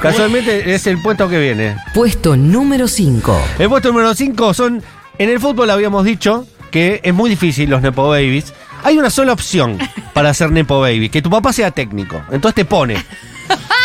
[0.00, 1.76] casualmente es el puesto que viene.
[1.94, 3.42] Puesto número 5.
[3.58, 4.82] El puesto número 5 son.
[5.18, 8.54] En el fútbol habíamos dicho que es muy difícil los Nepo Babies.
[8.82, 9.78] Hay una sola opción
[10.14, 12.22] para hacer Nepo Baby: que tu papá sea técnico.
[12.30, 12.96] Entonces te pone.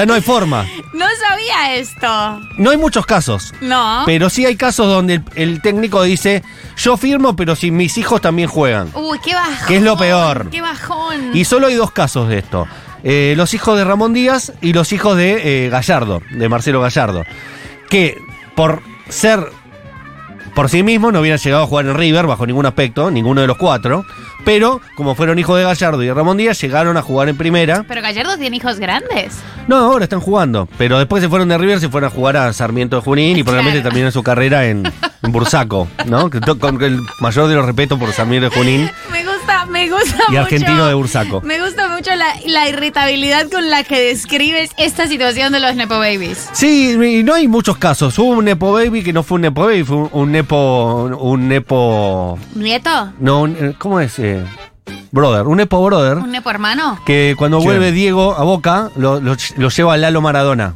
[0.00, 0.66] Ya no hay forma.
[0.94, 2.40] No sabía esto.
[2.56, 3.52] No hay muchos casos.
[3.60, 4.04] No.
[4.06, 6.42] Pero sí hay casos donde el, el técnico dice:
[6.78, 8.90] Yo firmo, pero si mis hijos también juegan.
[8.94, 9.68] Uy, qué bajón.
[9.68, 10.48] ¿Qué es lo peor?
[10.48, 11.36] Qué bajón.
[11.36, 12.66] Y solo hay dos casos de esto.
[13.04, 17.26] Eh, los hijos de Ramón Díaz y los hijos de eh, Gallardo, de Marcelo Gallardo.
[17.90, 18.16] Que
[18.54, 19.52] por ser
[20.54, 23.46] por sí mismos no hubieran llegado a jugar en River bajo ningún aspecto, ninguno de
[23.46, 24.04] los cuatro.
[24.44, 27.84] Pero como fueron hijos de Gallardo y Ramón Díaz, llegaron a jugar en primera.
[27.86, 29.36] Pero Gallardo tiene hijos grandes.
[29.68, 30.66] No, ahora están jugando.
[30.78, 33.42] Pero después se fueron de River, se fueron a jugar a Sarmiento de Junín y
[33.42, 33.90] probablemente Claro.
[33.90, 34.90] terminaron su carrera en,
[35.22, 36.30] en Bursaco, ¿no?
[36.58, 38.90] Con el mayor de los respetos por Sarmiento de Junín.
[39.12, 40.40] Me gusta, me gusta Y mucho.
[40.42, 41.40] argentino de Bursaco.
[41.42, 45.98] Me gusta mucho la, la irritabilidad con la que describes esta situación de los Nepo
[45.98, 46.48] Babies.
[46.52, 48.18] Sí, y no hay muchos casos.
[48.18, 51.10] Hubo un Nepo Baby que no fue un Nepo Baby, fue un, un Nepo.
[51.20, 52.38] Un Nepo.
[52.54, 53.12] ¿Nieto?
[53.20, 54.18] No, un- eh, ¿cómo es?
[54.18, 54.44] Eh,
[55.12, 56.18] brother, un Nepo Brother.
[56.18, 56.98] ¿Un Nepo hermano?
[57.04, 60.74] Que cuando vuelve Diego a Boca, lo, lo- lo lleva a Lalo Maradona.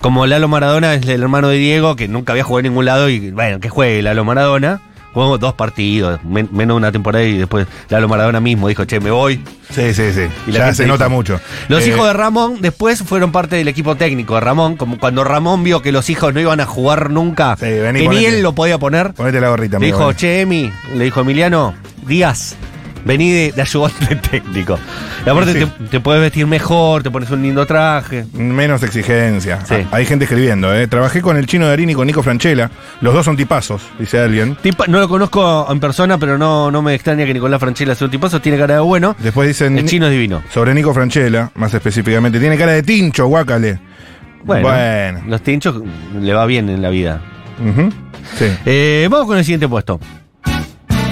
[0.00, 3.10] Como Lalo Maradona es el hermano de Diego, que nunca había jugado en ningún lado,
[3.10, 4.80] y bueno, que juegue Lalo Maradona.
[5.12, 9.10] Jugamos dos partidos, men- menos una temporada, y después Lalo Maradona mismo dijo, che, me
[9.10, 9.42] voy.
[9.74, 10.22] Sí, sí, sí.
[10.46, 11.40] Y ya se dijo- nota mucho.
[11.68, 15.24] Los Eh, hijos de Ramón después fueron parte del equipo técnico de Ramón, como cuando
[15.24, 18.42] Ramón vio que los hijos no iban a jugar nunca, Sí, vení, que ni él
[18.42, 19.12] lo podía poner.
[19.14, 21.74] Ponete la gorrita, Le dijo, che, Emi, le dijo Emiliano,
[22.06, 22.56] Díaz,
[23.04, 24.78] vení de, de ayudante técnico.
[25.26, 25.58] Y aparte Sí.
[25.66, 28.24] te, te puedes vestir mejor, te pones un lindo traje.
[28.34, 29.64] Menos exigencia.
[29.66, 29.74] Sí.
[29.90, 30.86] Ah, Hay gente escribiendo, ¿eh?
[30.86, 32.70] Trabajé con el chino Darín y con Nico Franchella.
[33.00, 34.56] Los dos son tipazos, dice alguien.
[34.62, 38.06] Tipa- no lo conozco en persona, pero no, no me extraña que Nicolás Franchella sea
[38.06, 39.14] un tipazo, tiene cara de bueno.
[39.18, 39.78] Después dicen.
[39.78, 40.42] El chino es divino.
[40.52, 42.38] Sobre Nico Franchella, más específicamente.
[42.40, 43.78] Tiene cara de tincho, guácale.
[44.44, 45.20] Bueno, Bueno.
[45.26, 45.82] los tinchos
[46.18, 47.20] le va bien en la vida.
[48.38, 48.46] Sí.
[48.64, 50.00] Eh, vamos con el siguiente puesto.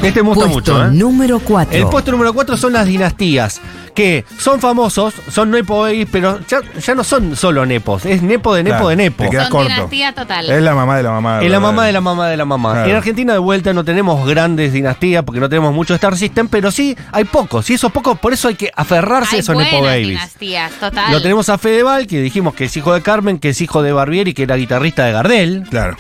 [0.09, 0.91] Este me gusta Puesto mucho, ¿eh?
[0.93, 1.77] número 4.
[1.77, 3.61] El puesto número 4 son las dinastías,
[3.95, 8.55] que son famosos, son nepo babies, pero ya, ya no son solo nepos, es nepo
[8.55, 9.25] de nepo Claro, de nepo.
[9.25, 9.69] te quedas Son corto.
[9.69, 10.49] dinastía total.
[10.51, 11.37] Es la mamá de la mamá.
[11.43, 11.61] Es la ¿verdad?
[11.61, 12.73] mamá de la mamá de la mamá.
[12.73, 12.91] Claro.
[12.91, 16.71] En Argentina de vuelta no tenemos grandes dinastías porque no tenemos mucho Star System, pero
[16.71, 17.69] sí hay pocos.
[17.71, 20.09] Y esos pocos, por eso hay que aferrarse a esos nepo babies.
[20.09, 21.13] dinastías, total.
[21.13, 23.93] Lo tenemos a Fedeval, que dijimos que es hijo de Carmen, que es hijo de
[23.93, 25.65] Barbieri, que era guitarrista de Gardel.
[25.71, 25.97] Claro.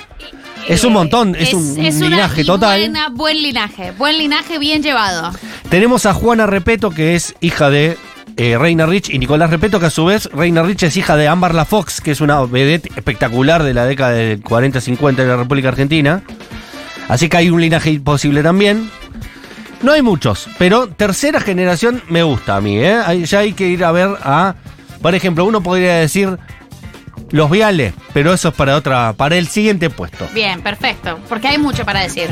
[0.68, 2.78] Es un montón, es un linaje total.
[2.80, 5.32] buena- buen linaje, buen linaje bien llevado.
[5.68, 7.96] Tenemos a Juana Repeto, que es hija de
[8.36, 11.26] eh, Reina Rich, y Nicolás Repeto, que a su vez Reina Rich es hija de
[11.26, 15.36] Amber La Fox, que es una vedette espectacular de la década del 40-50 de la
[15.36, 16.22] República Argentina.
[17.08, 18.90] Así que hay un linaje posible también.
[19.82, 22.78] No hay muchos, pero tercera generación me gusta a mí.
[22.78, 23.00] ¿eh?
[23.24, 24.54] Ya hay que ir a ver a.
[25.00, 26.36] Por ejemplo, uno podría decir
[27.30, 30.26] los Viales, pero eso es para otra, para el siguiente puesto.
[30.34, 32.28] Bien, perfecto, porque hay mucho para decir.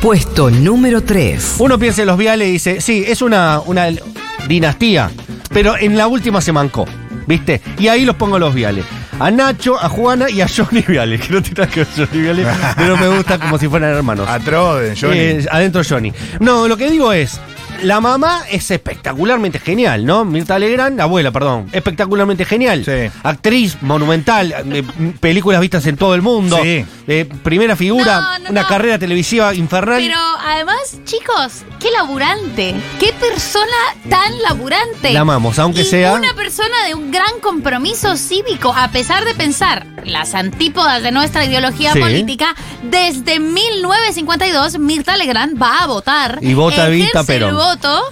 [0.00, 1.56] Puesto número 3.
[1.58, 3.88] Uno piensa en los Viales y dice, sí, es una, una
[4.48, 5.10] dinastía,
[5.52, 6.86] pero en la última se mancó,
[7.26, 7.60] ¿viste?
[7.78, 8.84] Y ahí los pongo los Viales.
[9.18, 12.46] A Nacho, a Juana y a Johnny Viales, que no tiene que ver Johnny Viales,
[12.74, 14.26] pero me gusta como si fueran hermanos.
[14.30, 15.18] A Troden, Johnny.
[15.18, 16.10] Eh, adentro Johnny.
[16.40, 17.38] No, lo que digo es,
[17.82, 20.24] la mamá es espectacularmente genial, ¿no?
[20.24, 22.84] Mirta Legrand, la abuela, perdón, espectacularmente genial.
[22.84, 23.10] Sí.
[23.22, 24.82] Actriz, monumental, eh,
[25.20, 26.58] películas vistas en todo el mundo.
[26.62, 26.84] Sí.
[27.06, 28.68] Eh, primera figura, No, no, una no.
[28.68, 30.00] carrera televisiva infernal.
[30.00, 33.66] Pero además, chicos, qué laburante, qué persona
[34.08, 35.12] tan laburante.
[35.12, 39.34] La amamos, aunque Y sea- Una persona de un gran compromiso cívico, a pesar de
[39.34, 42.00] pensar las antípodas de nuestra ideología Sí.
[42.00, 46.38] política, desde 1952 Mirta Legrand va a votar.
[46.40, 47.54] Y vota el Perón.
[47.70, 48.02] Voto,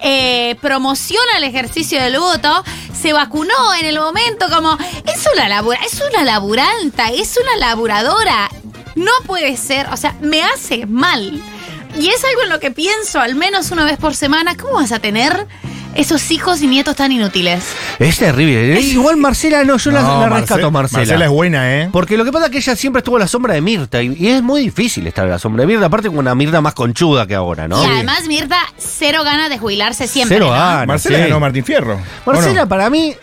[0.00, 2.64] eh, promociona el ejercicio del voto,
[3.00, 8.50] se vacunó en el momento como es una labura, es una laburanta, es una laburadora.
[8.96, 11.40] No puede ser, o sea, me hace mal.
[11.96, 14.56] Y es algo en lo que pienso al menos una vez por semana.
[14.56, 15.46] ¿Cómo vas a tener
[15.94, 17.64] esos hijos y nietos tan inútiles?
[17.98, 18.80] Es terrible.
[18.80, 20.98] Igual Marcela no, yo la, No, la Marce- rescato a Marcela.
[21.00, 21.88] Marcela es buena, ¿eh?
[21.92, 24.14] Porque lo que pasa es que ella siempre estuvo a la sombra de Mirta y,
[24.18, 26.74] y es muy difícil estar a la sombra de Mirta, aparte con una Mirta más
[26.74, 27.82] conchuda que ahora, ¿no?
[27.82, 30.36] Y además Mirta, cero ganas de jubilarse siempre.
[30.36, 30.52] Cero ¿no?
[30.52, 30.86] ganas.
[30.86, 31.22] Marcela sí.
[31.24, 32.00] ganó Martín Fierro.
[32.24, 32.68] ¿o Marcela no?
[32.68, 33.14] para mí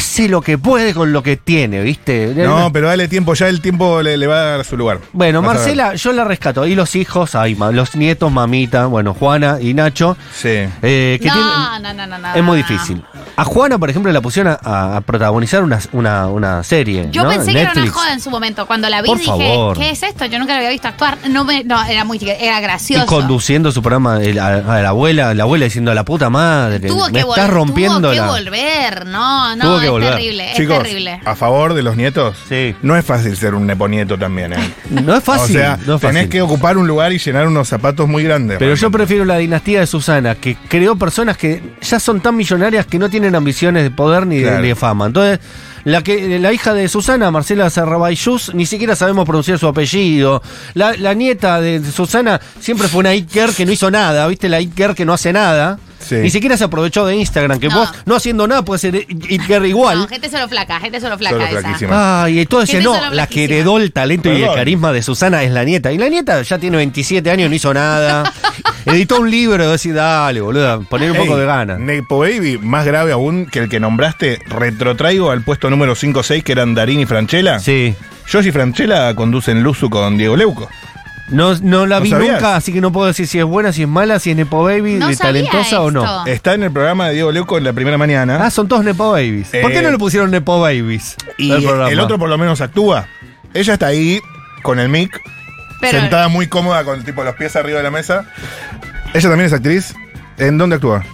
[0.00, 2.32] hace lo que puede con lo que tiene, ¿viste?
[2.34, 4.98] No, pero dale tiempo, ya el tiempo le, le va a dar su lugar.
[5.12, 5.56] Bueno, Vas.
[5.56, 6.64] Marcela, yo la rescato.
[6.66, 10.16] Y los hijos, ay, los nietos, mamita, bueno, Juana y Nacho.
[10.34, 10.48] Sí.
[10.48, 12.34] eh, que No, tienen- no, no, no, no.
[12.34, 13.02] es muy difícil.
[13.36, 17.08] A Juana, por ejemplo, la pusieron a, a protagonizar una, una, una serie.
[17.10, 17.28] Yo ¿no?
[17.30, 18.66] pensé En que era una joda en su momento.
[18.66, 19.76] Cuando la vi Por dije, favor.
[19.76, 20.24] ¿qué es esto?
[20.26, 21.18] Yo nunca la había visto actuar.
[21.28, 23.04] No, me, no era muy era gracioso.
[23.04, 26.30] Y conduciendo su programa el- a, a la abuela, la abuela diciendo a la puta
[26.30, 26.88] madre.
[26.88, 28.26] Tuvo me que, estás vol- rompiendo tuvo que la.
[28.26, 29.06] volver.
[29.06, 30.14] No, no, Tuvo que es volver.
[30.14, 30.52] terrible.
[30.56, 31.20] Chicos, es terrible.
[31.24, 32.74] a favor de los nietos, Sí.
[32.82, 34.56] no es fácil ser un neponieto también, ¿eh?
[34.90, 35.56] No es fácil.
[35.56, 36.28] o sea, no es tenés fácil.
[36.30, 38.58] que ocupar un lugar y llenar unos zapatos muy grandes.
[38.58, 38.98] Pero yo realmente.
[38.98, 43.08] prefiero la dinastía de Susana, que creó personas que ya son tan millonarias que no
[43.10, 44.62] tienen ambiciones de poder ni, de, Claro.
[44.62, 45.06] ni de fama.
[45.06, 45.40] Entonces,
[45.84, 50.42] la que la hija de Susana, Marcela Serrabayús, ni siquiera sabemos pronunciar su apellido.
[50.74, 54.48] La, la nieta de Susana siempre fue una Iker que no hizo nada, ¿viste?
[54.48, 55.78] La Iker que no hace nada.
[56.00, 56.16] Sí.
[56.16, 57.76] Ni siquiera se aprovechó de Instagram, que No.
[57.80, 58.94] vos no haciendo nada puede ser
[59.28, 59.98] Iker igual.
[59.98, 62.22] No, gente solo flaca, gente solo flaca Solo esa.
[62.24, 65.02] Ay, y todo decía, Gente no, la que heredó el talento y el carisma de
[65.02, 65.92] Susana es la nieta.
[65.92, 68.32] Y la nieta ya tiene 27 años, no hizo nada.
[68.86, 71.78] Editó un libro decir, dale, boludo, poner un poco de ganas.
[71.78, 76.52] Nepo Baby, más grave aún que el que nombraste, retrotraigo al puesto número 5-6 que
[76.52, 77.58] eran Darín y Franchella.
[77.60, 77.94] Sí.
[78.30, 80.68] Josh y Franchella conducen Luzu con Diego Leuco.
[81.30, 82.32] No, no la ¿No vi sabías?
[82.34, 84.64] nunca, así que no puedo decir si es buena, si es mala, si es Nepo
[84.64, 86.02] Baby, No de sabía talentosa o no.
[86.02, 86.26] esto.
[86.26, 88.38] Está en el programa de Diego Leuco en la primera mañana.
[88.44, 89.48] Ah, son todos Nepo Babies.
[89.62, 91.16] ¿Por qué Eh, no le pusieron Nepo Babies?
[91.38, 91.90] y al programa?
[91.90, 93.06] el otro por lo menos actúa.
[93.54, 94.20] Ella está ahí
[94.62, 95.20] con el mic,
[95.80, 98.24] Pero- sentada muy cómoda con tipo los pies arriba de la mesa.
[99.14, 99.94] Ella también es actriz.
[100.36, 101.04] ¿En dónde actúa?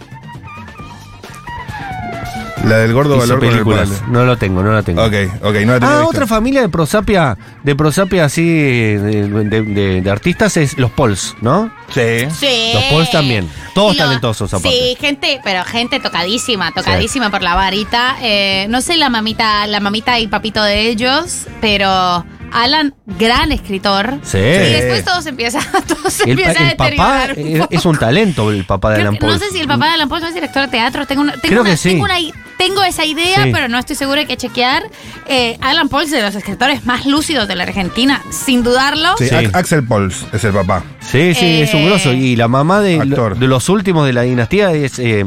[2.66, 3.88] La del gordo valor con el películas.
[4.08, 5.02] No lo tengo, no la tengo.
[5.04, 6.06] Ok, ok, no la tenía Ah, vista.
[6.06, 11.34] otra familia de prosapia, de prosapia así, de, de- de- de artistas es los Pols,
[11.40, 11.70] ¿no?
[11.94, 12.26] Sí.
[12.38, 12.70] Sí.
[12.74, 13.48] Los Pauls también.
[13.74, 14.68] Todos talentosos, aparte.
[14.70, 18.16] Sí, gente, pero gente tocadísima, tocadísima por la varita.
[18.20, 24.18] Eh, no sé la mamita, la mamita y papito de ellos, pero Alan, gran escritor.
[24.22, 24.38] Sí.
[24.38, 26.86] Y después todo se empieza, todo se El, pa- empieza a el papá
[27.26, 27.34] deteriorar.
[27.38, 27.74] un es, poco.
[27.74, 29.40] es un talento, el papá de Creo Alan que- no Paul.
[29.42, 31.06] sé si el papá de Alan Paul no es director de teatro.
[31.06, 31.88] Tengo, una, tengo, Creo una- que sí.
[31.90, 33.50] tengo, una i- tengo esa idea, Sí.
[33.52, 34.84] pero no estoy segura hay que chequear.
[35.26, 39.16] Eh, Alan Paul es de los escritores más lúcidos de la Argentina, sin dudarlo.
[39.18, 40.82] Sí, Axel Pols es el papá.
[41.00, 42.12] Sí, sí, es un Eh, grosso.
[42.12, 44.98] Y la mamá de, de los últimos de la dinastía es.
[44.98, 45.26] eh,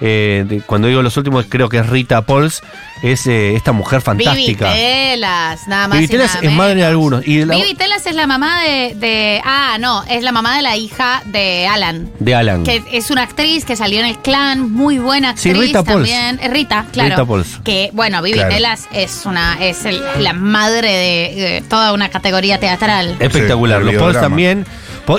[0.00, 2.62] eh, de- cuando digo los últimos, creo que es Rita Pauls.
[3.02, 4.72] Es eh, esta mujer fantástica.
[4.72, 4.80] Vivi
[5.12, 5.98] Telas, nada más.
[5.98, 7.26] Vivi Telas es madre de algunos.
[7.26, 10.56] Y de la- Vivi Telas es la mamá de, de- Ah, no, es la mamá
[10.56, 12.08] de la hija de Alan.
[12.18, 12.64] de Alan.
[12.64, 16.08] Que es una actriz que salió en el clan, muy buena Sí, actriz Rita Pauls.
[16.08, 16.40] también.
[16.42, 17.10] Eh, Rita, claro.
[17.10, 17.60] Rita Pauls.
[17.62, 18.54] Que, bueno, Vivi Claro.
[18.54, 23.16] Telas es una es el- la madre de, de toda una categoría teatral.
[23.20, 23.80] Espectacular.
[23.80, 24.64] Sí, los Pauls también.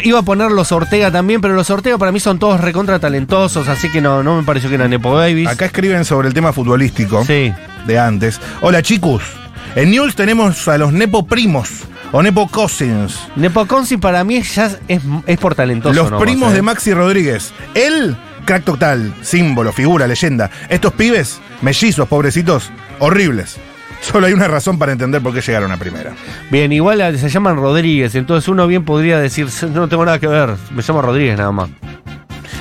[0.03, 3.67] Iba a poner los Ortega también, pero los Ortega para mí son todos recontra talentosos,
[3.67, 5.47] así que no, no me pareció que eran Nepo Babies.
[5.47, 7.53] Acá escriben sobre el tema futbolístico Sí.
[7.85, 8.41] de antes.
[8.61, 9.21] Hola chicos,
[9.75, 11.69] en News tenemos a los Nepo primos
[12.11, 13.15] o Nepo cousins.
[13.35, 16.09] Nepo Consi para mí ya es, es por talentoso.
[16.09, 16.55] los primos ¿eh?
[16.55, 17.53] de Maxi Rodríguez.
[17.75, 20.49] Él, crack total, símbolo, figura, leyenda.
[20.67, 23.57] Estos pibes, mellizos, pobrecitos, horribles.
[24.11, 26.13] Solo hay una razón para entender por qué llegaron a primera.
[26.51, 30.51] Bien, igual se llaman Rodríguez, entonces uno bien podría decir, no tengo nada que ver,
[30.75, 31.69] me llamo Rodríguez nada más.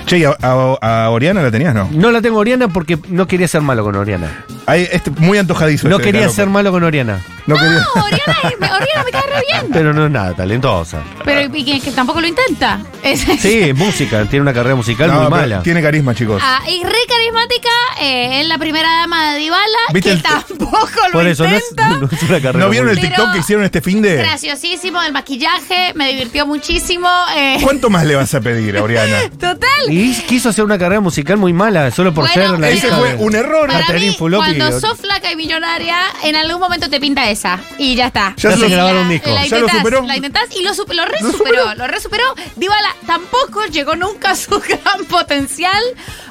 [0.06, 1.88] Che, ¿y a, a- a Oriana la tenías, no?
[1.92, 4.44] No la tengo Oriana porque no quería ser malo con Oriana.
[4.66, 5.88] Este, muy antojadizo.
[5.88, 7.84] No este quería ser malo con Oriana, No quería.
[7.94, 9.66] No, Oriana, me- Oriana me cae re bien.
[9.72, 11.00] pero no es nada talentosa.
[11.24, 12.80] Pero y que, que tampoco lo intenta.
[13.02, 15.62] Es- Sí, música, tiene una carrera musical No, muy mala.
[15.62, 16.40] Tiene carisma, chicos.
[16.44, 17.68] Ah, y re carismática,
[18.00, 21.56] eh, es la primera dama de Dybala, ¿Viste que el- tampoco lo Por eso no
[21.56, 21.98] es, intenta.
[22.00, 22.64] no es una carrera.
[22.64, 24.16] ¿No vieron el muy- TikTok que hicieron este fin de?
[24.16, 27.08] Graciosísimo el maquillaje, me divirtió muchísimo.
[27.36, 29.18] eh, ¿Cuánto más le vas a pedir a Oriana?
[29.38, 29.68] total.
[29.94, 32.96] Y quiso hacer una carrera musical muy mala, solo por Bueno, ser la Ese hija
[32.96, 33.68] fue de- un error.
[33.68, 37.60] Para Catherine mí, cuando sos flaca y millonaria, en algún momento te pinta esa.
[37.78, 38.34] Y ya está.
[38.36, 39.30] Ya se Y grabaron un disco.
[39.30, 40.02] La ¿Ya lo intentás, superó?
[40.06, 41.74] La intentás y lo, sup- lo re ¿Lo superó, superó?
[41.76, 42.24] Lo re superó.
[42.56, 45.82] Dybala tampoco llegó nunca a su gran potencial.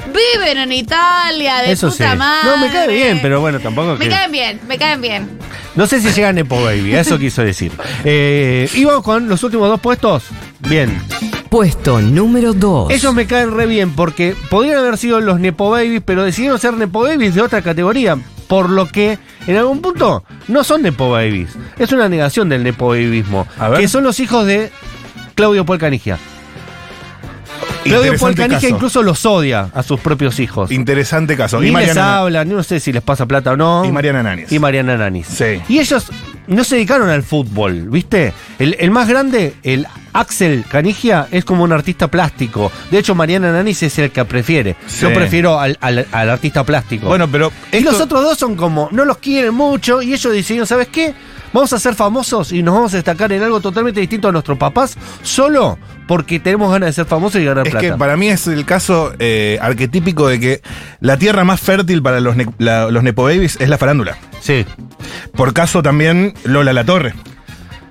[0.07, 2.17] Viven en Italia, de Eso puta sí.
[2.17, 2.49] madre.
[2.49, 5.39] No, me cae bien, pero bueno, tampoco Me que- caen bien, me caen bien.
[5.75, 7.71] No sé si llega Nepo Baby, eso quiso decir.
[8.03, 10.23] Eh, ¿Íbamos con los últimos dos puestos?
[10.59, 11.01] Bien.
[11.53, 12.89] Puesto número 2.
[12.89, 16.73] Ellos me caen re bien porque podrían haber sido los Nepo Babies, pero decidieron ser
[16.73, 18.17] Nepo Babies de otra categoría.
[18.47, 21.49] Por lo que, en algún punto, no son Nepo Babies.
[21.77, 22.87] Es una negación del Nepo
[23.69, 23.81] ver.
[23.81, 24.71] Que son los hijos de
[25.35, 26.17] Claudio Polcanigia.
[27.83, 30.71] Claudio Polcanigia incluso los odia a sus propios hijos.
[30.71, 31.59] Interesante caso.
[31.59, 33.85] Ni Y les Mariana, hablan, no sé si les pasa plata o no.
[33.85, 34.51] y Mariana Nanis.
[34.51, 35.27] Y Mariana Nanis.
[35.27, 35.61] Sí.
[35.69, 36.07] Y ellos
[36.47, 38.33] no se dedicaron al fútbol, ¿viste?
[38.59, 42.71] El, el más grande, el Axel Canigia, es como un artista plástico.
[42.91, 44.75] De hecho, Mariana Nanis es el que prefiere.
[44.87, 45.01] Sí.
[45.01, 47.07] Yo prefiero al, al- al artista plástico.
[47.07, 50.31] Bueno, pero y esto- los otros dos son como, no los quieren mucho y ellos
[50.33, 51.13] decidieron, ¿sabes qué?
[51.53, 54.57] Vamos a ser famosos y nos vamos a destacar en algo totalmente distinto a nuestros
[54.57, 55.77] papás, solo
[56.07, 57.87] porque tenemos ganas de ser famosos y ganar Es plata.
[57.91, 60.61] que para mí es el caso eh, arquetípico de que
[60.99, 64.17] la tierra más fértil para los, ne- la- los Nepo Babies es la farándula.
[64.41, 64.65] Sí.
[65.35, 67.13] Por caso también Lola La Torre.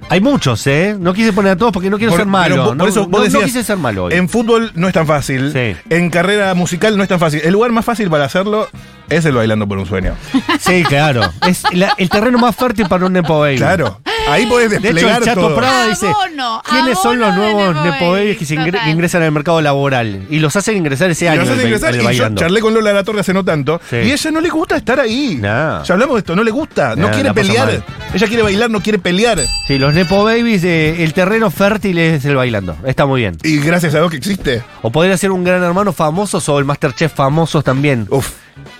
[0.09, 0.95] Hay muchos, ¿eh?
[0.99, 2.57] No quise poner a todos porque no quiero Por- ser malo.
[2.67, 4.13] por- no, por eso no- vos no decías, quise ser malo hoy.
[4.15, 5.53] En fútbol no es tan fácil.
[5.53, 5.75] Sí.
[5.89, 7.41] En carrera musical no es tan fácil.
[7.43, 8.69] El lugar más fácil para hacerlo
[9.09, 10.15] es el bailando por un sueño.
[10.61, 11.23] Sí, claro.
[11.47, 13.57] Es la- el terreno más fértil para un Nepo Baby.
[13.57, 14.01] Claro.
[14.29, 15.57] Ahí podés De hecho, desplegar el Chato todo.
[15.57, 18.67] Prada dice: Abono, ¿Quiénes son los abono de nuevos Nepo Nepo Babies que, se ingre-
[18.73, 18.85] Total.
[18.85, 20.27] que ingresan al mercado laboral?
[20.31, 21.41] Y los hacen ingresar ese Y año.
[21.41, 22.41] nos hace al ba- ingresar, al y yo bailando.
[22.41, 23.81] charlé con Lola La Torre hace no tanto.
[23.91, 23.97] Sí.
[23.97, 25.39] Y a ella no le gusta estar ahí.
[25.41, 25.83] No.
[25.85, 26.97] Ya hablamos de esto, no le gusta.
[26.97, 27.67] No No, quiere la pasa pelear.
[27.67, 27.85] mal.
[28.15, 29.39] Ella quiere bailar, no quiere pelear.
[29.67, 32.77] Sí, los Nepo Babies, eh, el terreno fértil es el bailando.
[32.87, 33.37] Está muy bien.
[33.43, 34.63] Y gracias a Dios que existe.
[34.83, 38.07] O podría ser un gran hermano famosos o el Masterchef famosos también.
[38.09, 38.31] Uf.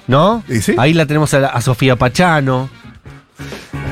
[0.07, 0.43] ¿No?
[0.49, 0.75] ¿Y sí?
[0.79, 2.71] Ahí la tenemos a, la- a Sofía Pachano.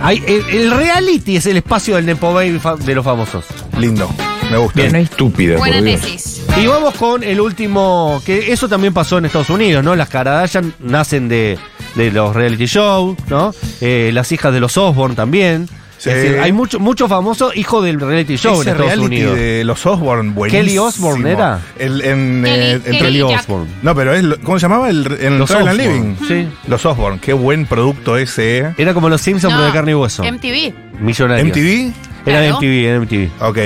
[0.02, 3.44] Hay- el, el reality es el espacio del Nepo Baby fa- de los famosos.
[3.78, 4.08] Lindo.
[4.50, 4.80] Me gusta.
[4.82, 4.96] Bien.
[4.96, 6.42] estúpida, Buena tesis.
[6.60, 9.94] Y vamos con el último, que eso también pasó en Estados Unidos, ¿no?
[9.94, 11.56] Las Kardashian nacen de,
[11.94, 13.54] de los reality shows, ¿no?
[13.80, 15.68] Eh, las hijas de los Osborne también.
[16.00, 16.08] Sí.
[16.08, 19.36] Es decir, hay muchos muchos famosos hijos del reality show Ese en Estados reality Unidos.
[19.36, 20.64] de los Osborne, buenísimo.
[20.64, 21.60] Kelly Osbourne era.
[21.78, 23.66] El, en, Kelly- eh, Kelly Osbourne.
[23.82, 24.88] No, pero es, lo- ¿cómo se llamaba?
[24.88, 26.16] El, en Los Travel and Osbourne, Living.
[26.26, 26.48] sí.
[26.68, 28.74] Los Osborne, qué buen producto ese, ¿eh?
[28.78, 30.24] Era como los Simpsons, pero de carne y hueso.
[30.24, 30.72] MTV.
[31.00, 31.48] Millonarios.
[31.48, 31.92] MTV.
[32.26, 32.56] Era de Claro.
[32.56, 33.30] MTV, era MTV.
[33.42, 33.58] Ok.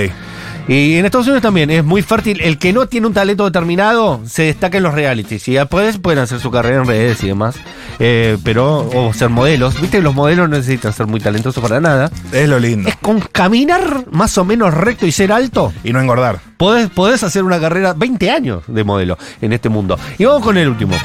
[0.67, 2.41] Y en Estados Unidos también es muy fértil.
[2.41, 5.47] El que no tiene un talento determinado se destaca en los realities.
[5.47, 7.55] Y después pueden hacer su carrera en redes y demás.
[7.99, 9.79] Eh, pero, o ser modelos.
[9.79, 12.09] Viste, los modelos no necesitan ser muy talentosos para nada.
[12.31, 12.89] Es lo lindo.
[12.89, 15.71] Es con caminar más o menos recto y ser alto.
[15.83, 16.39] Y no engordar.
[16.57, 19.99] Podés, podés hacer una carrera 20 años de modelo en este mundo.
[20.17, 20.95] Y vamos con el último.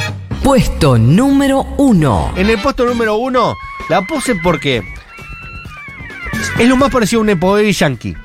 [0.42, 2.32] Puesto número 1.
[2.36, 3.54] En el puesto número uno
[3.90, 4.82] la puse porque
[6.58, 8.16] es lo más parecido a un Baby Yankee.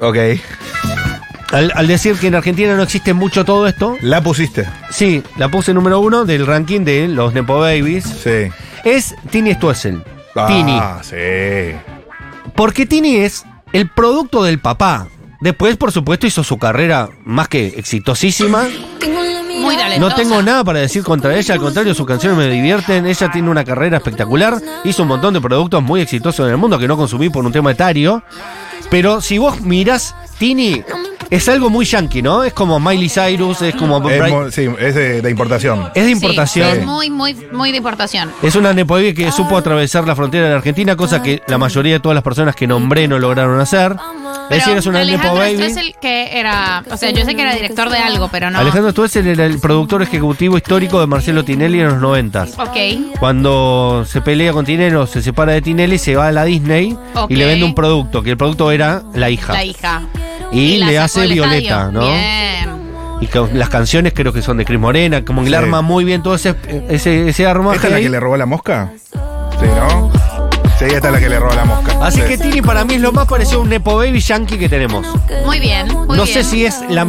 [0.00, 0.16] Ok.
[1.52, 4.66] Al, al decir que en Argentina no existe mucho todo esto, La pusiste.
[4.90, 8.04] sí, la puse número uno del ranking de los Nepo Babies.
[8.04, 8.50] Sí.
[8.84, 10.02] Es Tini Stoessel.
[10.48, 10.76] Tini.
[10.78, 11.16] Ah, sí.
[12.54, 15.06] Porque Tini es el producto del papá.
[15.40, 18.64] Después, por supuesto, hizo su carrera más que exitosísima.
[19.60, 19.98] Muy talentosa.
[19.98, 23.06] No tengo nada para decir contra ella, al contrario, sus canciones me divierten.
[23.06, 26.78] Ella tiene una carrera espectacular, hizo un montón de productos muy exitosos en el mundo
[26.78, 28.22] que no consumí por un tema etario.
[28.90, 30.82] Pero si vos mirás, Tini
[31.28, 32.44] es algo muy yankee, ¿no?
[32.44, 34.08] Es como Miley Cyrus, es como.
[34.08, 35.90] Es, mo- sí, es de, de importación.
[35.94, 36.68] es de Sí, importación.
[36.78, 38.30] es muy, muy, muy de importación.
[38.42, 41.94] Es una nepoide que supo atravesar la frontera de la Argentina, cosa que la mayoría
[41.94, 43.96] de todas las personas que nombré no lograron hacer.
[44.50, 45.56] Es decir, es una nepo Alejandro baby.
[45.56, 48.58] Stoessel, que era, o sea, yo sé que era director de algo, pero no.
[48.58, 52.54] Alejandro Stoessel era el productor ejecutivo histórico de Marcelo Tinelli en los noventas.
[52.58, 52.76] Ok.
[53.18, 56.96] Cuando se pelea con Tinelli o se separa de Tinelli, se va a la Disney
[57.14, 57.30] Ok.
[57.30, 59.52] y le vende un producto, que el producto era la hija.
[59.52, 60.02] La hija.
[60.52, 61.92] Y, la le sacó hace del Violeta, estadio.
[61.92, 62.06] ¿no?
[62.06, 62.76] Bien.
[63.20, 65.62] Y con las canciones creo que son de Cris Morena, como que le Sí.
[65.64, 66.54] arma muy bien todo ese,
[66.88, 67.74] ese, ese arma.
[67.74, 68.92] ¿Esta es la que le robó la mosca?
[69.12, 70.10] Sí, ¿no?
[70.78, 71.98] Sí, esta es la que le robó la mosca.
[72.02, 72.26] Así Sí.
[72.28, 75.06] que Tini para mí es lo más parecido a un Nepo Baby Yankee que tenemos.
[75.44, 75.88] Muy bien.
[75.88, 76.26] Muy no bien.
[76.26, 77.06] sé si es la-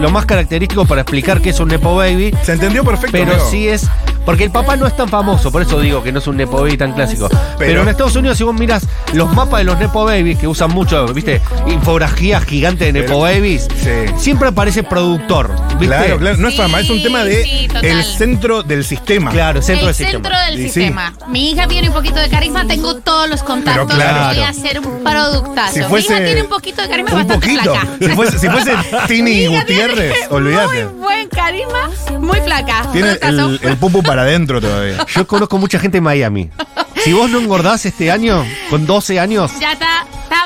[0.00, 3.10] lo más característico para explicar qué es un Nepo Baby, Se entendió perfecto.
[3.12, 3.50] pero amigo.
[3.50, 3.86] sí es.
[4.24, 6.56] Porque el papá no es tan famoso, por eso digo que no es un Nepo
[6.62, 7.28] Baby tan clásico.
[7.28, 10.48] Pero, Pero- en Estados Unidos, si vos miras los mapas de los Nepo Babies, que
[10.48, 11.42] usan mucho, ¿viste?
[11.66, 13.90] Infografías gigantes de Nepo Pero- Babies, Sí.
[14.16, 15.86] siempre aparece productor, ¿viste?
[15.86, 16.36] Claro, claro.
[16.38, 17.84] No es Sí, fama, es un tema de sí, total.
[17.84, 19.30] el centro del sistema.
[19.30, 20.44] Claro, centro el del centro sistema.
[20.46, 20.64] del Y sí.
[20.70, 21.12] sistema.
[21.28, 23.86] Mi hija tiene un poquito de carisma, tengo todos los contactos.
[23.86, 24.34] Pero claro.
[24.34, 25.72] Voy a hacer un productazo.
[25.74, 27.62] Si fuese- Mi hija tiene un poquito de carisma Un bastante poquito.
[27.74, 27.88] flaca.
[28.00, 28.72] Si fuese, si fuese
[29.08, 30.84] Tini Gutiérrez, olvídate.
[30.86, 31.90] Muy buen carisma,
[32.20, 32.88] muy flaca.
[32.92, 33.48] Tiene Productazo.
[33.64, 35.06] el, el pupu para adentro todavía.
[35.14, 36.50] Yo conozco mucha gente en Miami.
[37.02, 39.93] Si vos no engordás este año, con 12 años, Ya está.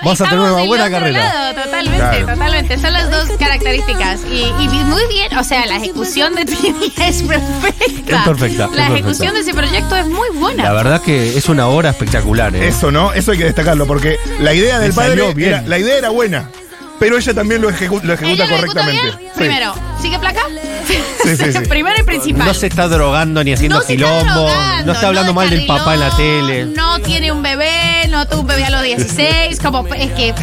[0.04, 1.18] Vas a tener una buena carrera.
[1.24, 2.26] lado, totalmente, Claro.
[2.26, 2.78] totalmente.
[2.78, 4.20] Son las dos características.
[4.30, 8.16] Y, y muy bien, o sea, la ejecución de Tini es perfecta.
[8.16, 8.94] Es perfecta, es La perfecta.
[8.94, 10.64] ejecución de ese proyecto es muy buena.
[10.64, 12.54] la verdad que es una obra espectacular.
[12.54, 12.68] ¿eh?
[12.68, 13.12] Eso, ¿no?
[13.12, 15.48] Eso hay que destacarlo, porque la idea del padre bien.
[15.50, 16.50] era, la idea era buena.
[16.98, 19.02] pero ella también lo, ejecu- lo ejecuta Ella lo correctamente.
[19.02, 19.18] bien.
[19.18, 19.28] Sí.
[19.38, 20.40] Primero, ¿sigue placa?
[20.86, 20.98] Sí,
[21.36, 21.58] sí, sí.
[21.68, 22.46] Primero y principal.
[22.46, 24.24] No se está drogando ni haciendo No está quilombo.
[24.24, 26.64] drogando, no está hablando no mal del papá en la tele.
[26.66, 27.97] No tiene un bebé,
[28.28, 29.58] no tuvo un bebé a los 16.
[29.60, 30.34] Como es que.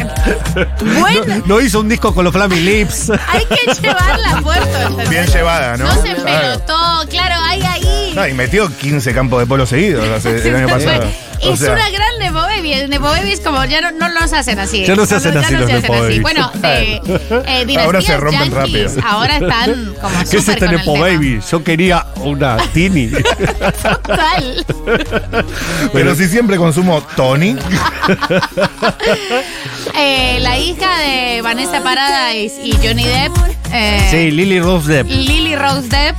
[1.00, 3.10] Bueno, No, no hizo un disco con los Flammy Lips.
[3.10, 4.76] hay que llevarla a puerto.
[4.78, 5.08] ¿entendés?
[5.10, 5.84] Bien llevada, ¿no?
[5.84, 8.05] No se pelotó, claro, hay ahí.
[8.16, 11.04] Ah, y metió 15 campos de polo seguidos hace- el año pasado.
[11.42, 12.72] O Es sea, una gran Nepo Baby.
[12.72, 14.86] El Nepo Baby es como ya no, no los hacen así.
[14.86, 16.22] Ya no se hacen así los Nepo Babies.
[16.22, 16.98] Bueno, eh,
[17.46, 18.90] eh, Ahora se rompen yanquis rápido.
[19.06, 20.98] Ahora están como ¿Qué es este Nepo.
[20.98, 21.40] Baby?
[21.50, 23.08] Yo quería una Tini.
[23.82, 24.66] Total.
[25.92, 27.54] Pero si siempre consumo Tony,
[29.98, 33.32] Eh, la hija de Vanessa Paradise y Johnny Depp.
[33.72, 35.08] Eh, sí, Lily Rose Depp.
[35.08, 36.16] Lily Rose Depp.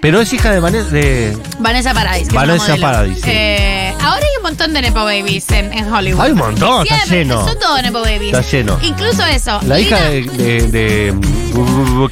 [0.00, 0.90] Pero es hija de Vanessa.
[0.90, 1.36] De...
[1.58, 2.28] Vanessa Paradise.
[2.30, 2.80] que Vanessa es
[3.16, 3.22] sí.
[3.26, 6.20] Eh, ahora hay un montón de Nepo Babies en, en Hollywood.
[6.20, 7.46] Hay un montón, está lleno.
[7.46, 8.34] Son todos Nepo Babies.
[8.34, 8.78] Está lleno.
[8.82, 9.60] Incluso eso.
[9.66, 10.22] La hija de.
[10.22, 11.45] de, de-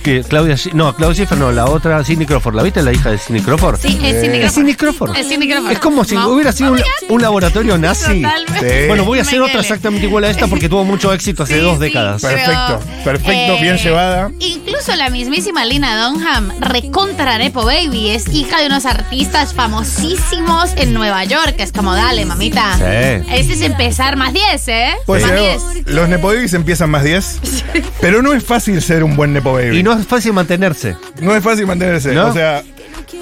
[0.02, 0.56] que Claudia.
[0.72, 2.54] No, Claudia Schiffer no, la otra, Cindy Crawford.
[2.54, 3.78] ¿La viste la hija de Cindy Crawford?
[3.80, 4.54] Sí, es Cindy Es Crawford.
[4.54, 5.16] Cindy Crawford.
[5.16, 5.72] Es Cindy Crawford.
[5.72, 6.28] Es como si No.
[6.28, 8.22] hubiera sido un, un laboratorio nazi.
[8.22, 8.82] Totalmente.
[8.82, 8.88] Sí.
[8.88, 11.60] Bueno, voy a hacer otra exactamente igual a esta porque tuvo mucho éxito hace Sí,
[11.60, 12.22] dos sí, décadas.
[12.22, 14.30] pero, Perfecto, perfecto, eh, bien llevada.
[14.40, 20.92] Incluso la mismísima Lina Dunham, recontra Nepo Baby, es hija de unos artistas famosísimos en
[20.94, 21.54] Nueva York.
[21.58, 22.74] Es como, dale, mamita.
[22.76, 23.26] Sí.
[23.32, 24.94] Este es empezar más 10, ¿eh?
[25.06, 25.86] Pues más algo, 10.
[25.86, 27.40] los Nepo Babies empiezan más 10,
[28.00, 29.78] pero no es fácil ser un buen Nepo Baby.
[29.78, 30.96] Y no es fácil mantenerse.
[31.20, 32.14] No es fácil mantenerse.
[32.14, 32.28] ¿No?
[32.28, 32.62] O sea,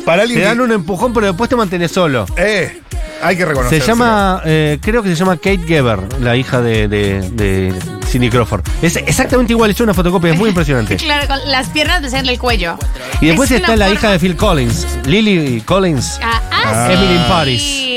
[0.05, 2.27] para alguien Te dan que- un empujón, pero después te mantienes solo.
[2.37, 2.81] Eh,
[3.23, 3.87] hay que Se reconocerlo.
[3.87, 7.73] llama, eh, creo que se llama Kate Geber, la hija de, de, de
[8.09, 8.63] Cindy Crawford.
[8.83, 10.97] Es exactamente igual, es una fotocopia, es muy impresionante.
[10.97, 12.77] Claro, con las piernas de en el cuello.
[13.21, 16.19] Y después Es está la forma- hija de Phil Collins, Lily Collins.
[16.23, 16.87] Ah, ah, Ah.
[16.89, 16.95] sí.
[16.95, 17.89] Emily in Paris.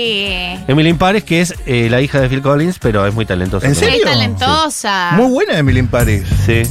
[0.68, 3.68] Emily in Paris, que es eh, la hija de Phil Collins, pero es muy talentosa.
[3.68, 3.98] ¿En serio?
[3.98, 5.12] Muy talentosa.
[5.14, 6.24] Muy buena Emily in Paris.
[6.46, 6.64] Sí.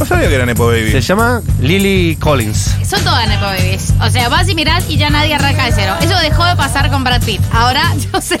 [0.00, 0.92] No sabía que era Nepo Baby.
[0.92, 2.74] Se llama Lily Collins.
[2.88, 3.92] Son todas Nepo Babies.
[4.00, 5.94] O sea, vas y mirás y ya nadie arranca de cero.
[6.00, 7.42] Eso dejó de pasar con Brad Pitt.
[7.52, 7.82] Ahora,
[8.12, 8.40] yo sé,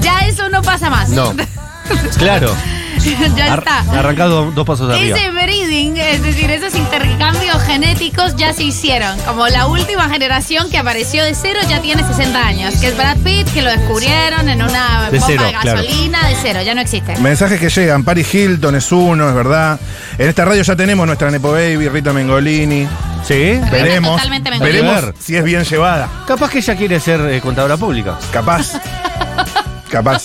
[0.00, 1.10] ya eso no pasa más.
[1.10, 1.34] No.
[2.18, 2.52] Claro.
[3.36, 3.80] ya Ar- está.
[3.98, 5.16] arrancado dos pasos arriba.
[5.16, 9.18] Ese breeding, es decir, esos intercambios genéticos ya se hicieron.
[9.20, 13.16] Como la última generación que apareció de cero ya tiene 60 años, que es Brad
[13.18, 15.80] Pitt, que lo descubrieron en una De bomba cero, de claro.
[15.82, 17.16] gasolina, de cero, ya no existe.
[17.18, 18.04] Mensajes que llegan.
[18.04, 19.78] Paris Hilton es uno, es verdad.
[20.18, 22.86] En esta radio ya tenemos nuestra Nepo Baby, Rita Mengolini.
[23.26, 23.58] Sí.
[23.70, 24.20] Veremos.
[24.60, 25.14] Veremos Ver.
[25.18, 26.08] si es bien llevada.
[26.26, 28.16] Capaz que ella quiere ser eh, contadora pública.
[28.32, 28.72] Capaz.
[29.90, 30.24] Capaz.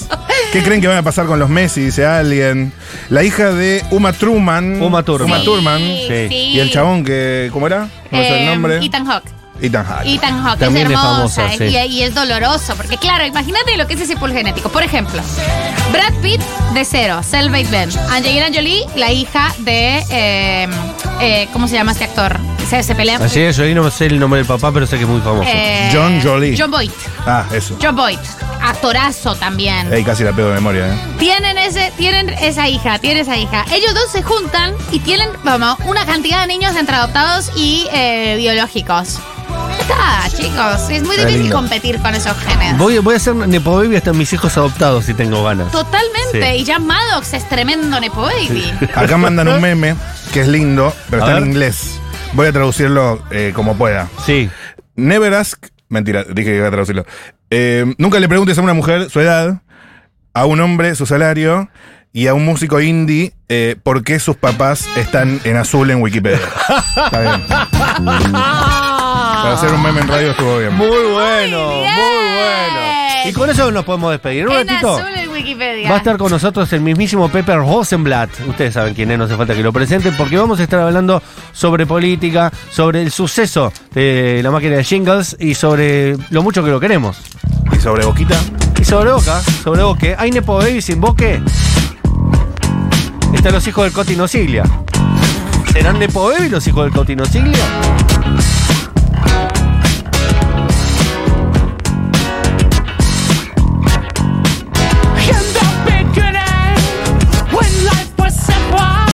[0.51, 1.81] ¿Qué creen que van a pasar con los Messi?
[1.81, 2.73] Dice alguien.
[3.09, 4.81] La hija de Uma Thurman.
[4.81, 5.29] Uma Thurman.
[5.31, 5.79] Uma Thurman.
[5.79, 6.27] Sí.
[6.35, 7.49] Y el chabón que.
[7.53, 7.87] ¿Cómo era?
[8.11, 8.85] No sé el Eh, nombre.
[8.85, 9.29] Ethan Hawke.
[9.61, 10.07] Ethan Hawke.
[10.15, 11.63] Ethan Hawke También es es hermosa famosa, sí.
[11.65, 14.69] y, y es doloroso, porque claro, imagínate lo que es ese pool genético.
[14.69, 15.21] Por ejemplo,
[15.93, 16.41] Brad Pitt
[16.73, 17.89] de cero, Selvate Ben.
[18.09, 20.67] Angelina Jolie, la hija de eh,
[21.21, 22.39] eh, ¿cómo se llama este actor?
[22.67, 23.17] Se, se pelea.
[23.17, 25.21] Así es, yo ahí no sé el nombre del papá, pero sé que es muy
[25.21, 25.47] famoso.
[25.47, 26.55] Eh, John Jolie.
[26.57, 26.89] John Boyd.
[27.27, 27.77] Ah, eso.
[27.79, 28.17] John Boyd.
[28.63, 29.91] Actorazo también.
[29.91, 30.97] Ey, casi la pego de memoria, ¿eh?
[31.19, 33.65] Tienen ese, tienen esa hija, tienen esa hija.
[33.73, 38.35] Ellos dos se juntan y tienen, vamos, una cantidad de niños entre adoptados y eh,
[38.37, 39.19] biológicos.
[39.79, 40.89] Está, chicos.
[40.89, 41.55] Es muy Está difícil lindo.
[41.55, 42.77] competir con esos genes.
[42.77, 45.71] Voy, voy a hacer Nepo Baby hasta mis hijos adoptados si tengo ganas.
[45.71, 46.53] Totalmente.
[46.53, 46.61] Sí.
[46.61, 48.71] Y ya Maddox es tremendo Nepo Baby.
[48.95, 49.95] Acá mandan un meme
[50.33, 51.51] que es lindo, pero A está en ver.
[51.51, 51.99] inglés.
[52.33, 54.07] Voy a traducirlo eh, como pueda.
[54.25, 54.49] Sí.
[54.95, 55.65] Never ask.
[55.89, 57.05] Mentira, dije que iba a traducirlo.
[57.51, 59.61] Eh, nunca le preguntes a una mujer su edad,
[60.33, 61.69] a un hombre su salario
[62.13, 66.39] y a un músico indie eh, por qué sus papás están en azul en Wikipedia.
[67.05, 67.43] Está bien.
[67.47, 70.73] Para hacer un meme en radio estuvo bien.
[70.73, 72.81] Muy bueno, Muy bueno.
[73.25, 74.47] Y con eso nos podemos despedir.
[74.47, 74.97] Un en ratito.
[74.97, 75.89] azul Wikipedia.
[75.89, 78.29] Va a estar con nosotros el mismísimo Pepper Rosenblatt.
[78.47, 81.21] Ustedes saben quién es, no hace falta que lo presenten, porque vamos a estar hablando
[81.51, 86.69] sobre política, sobre el suceso de la máquina de jingles y sobre lo mucho que
[86.69, 87.17] lo queremos.
[87.71, 88.39] Y sobre Boquita.
[88.79, 90.15] Y sobre Boca, sobre Boque.
[90.17, 91.41] ¿Hay Nepo Baby sin Boque?
[93.33, 94.63] Están los hijos del Cotino Siglia.
[95.71, 97.65] ¿Serán Nepo Baby los hijos del Cotino Siglia?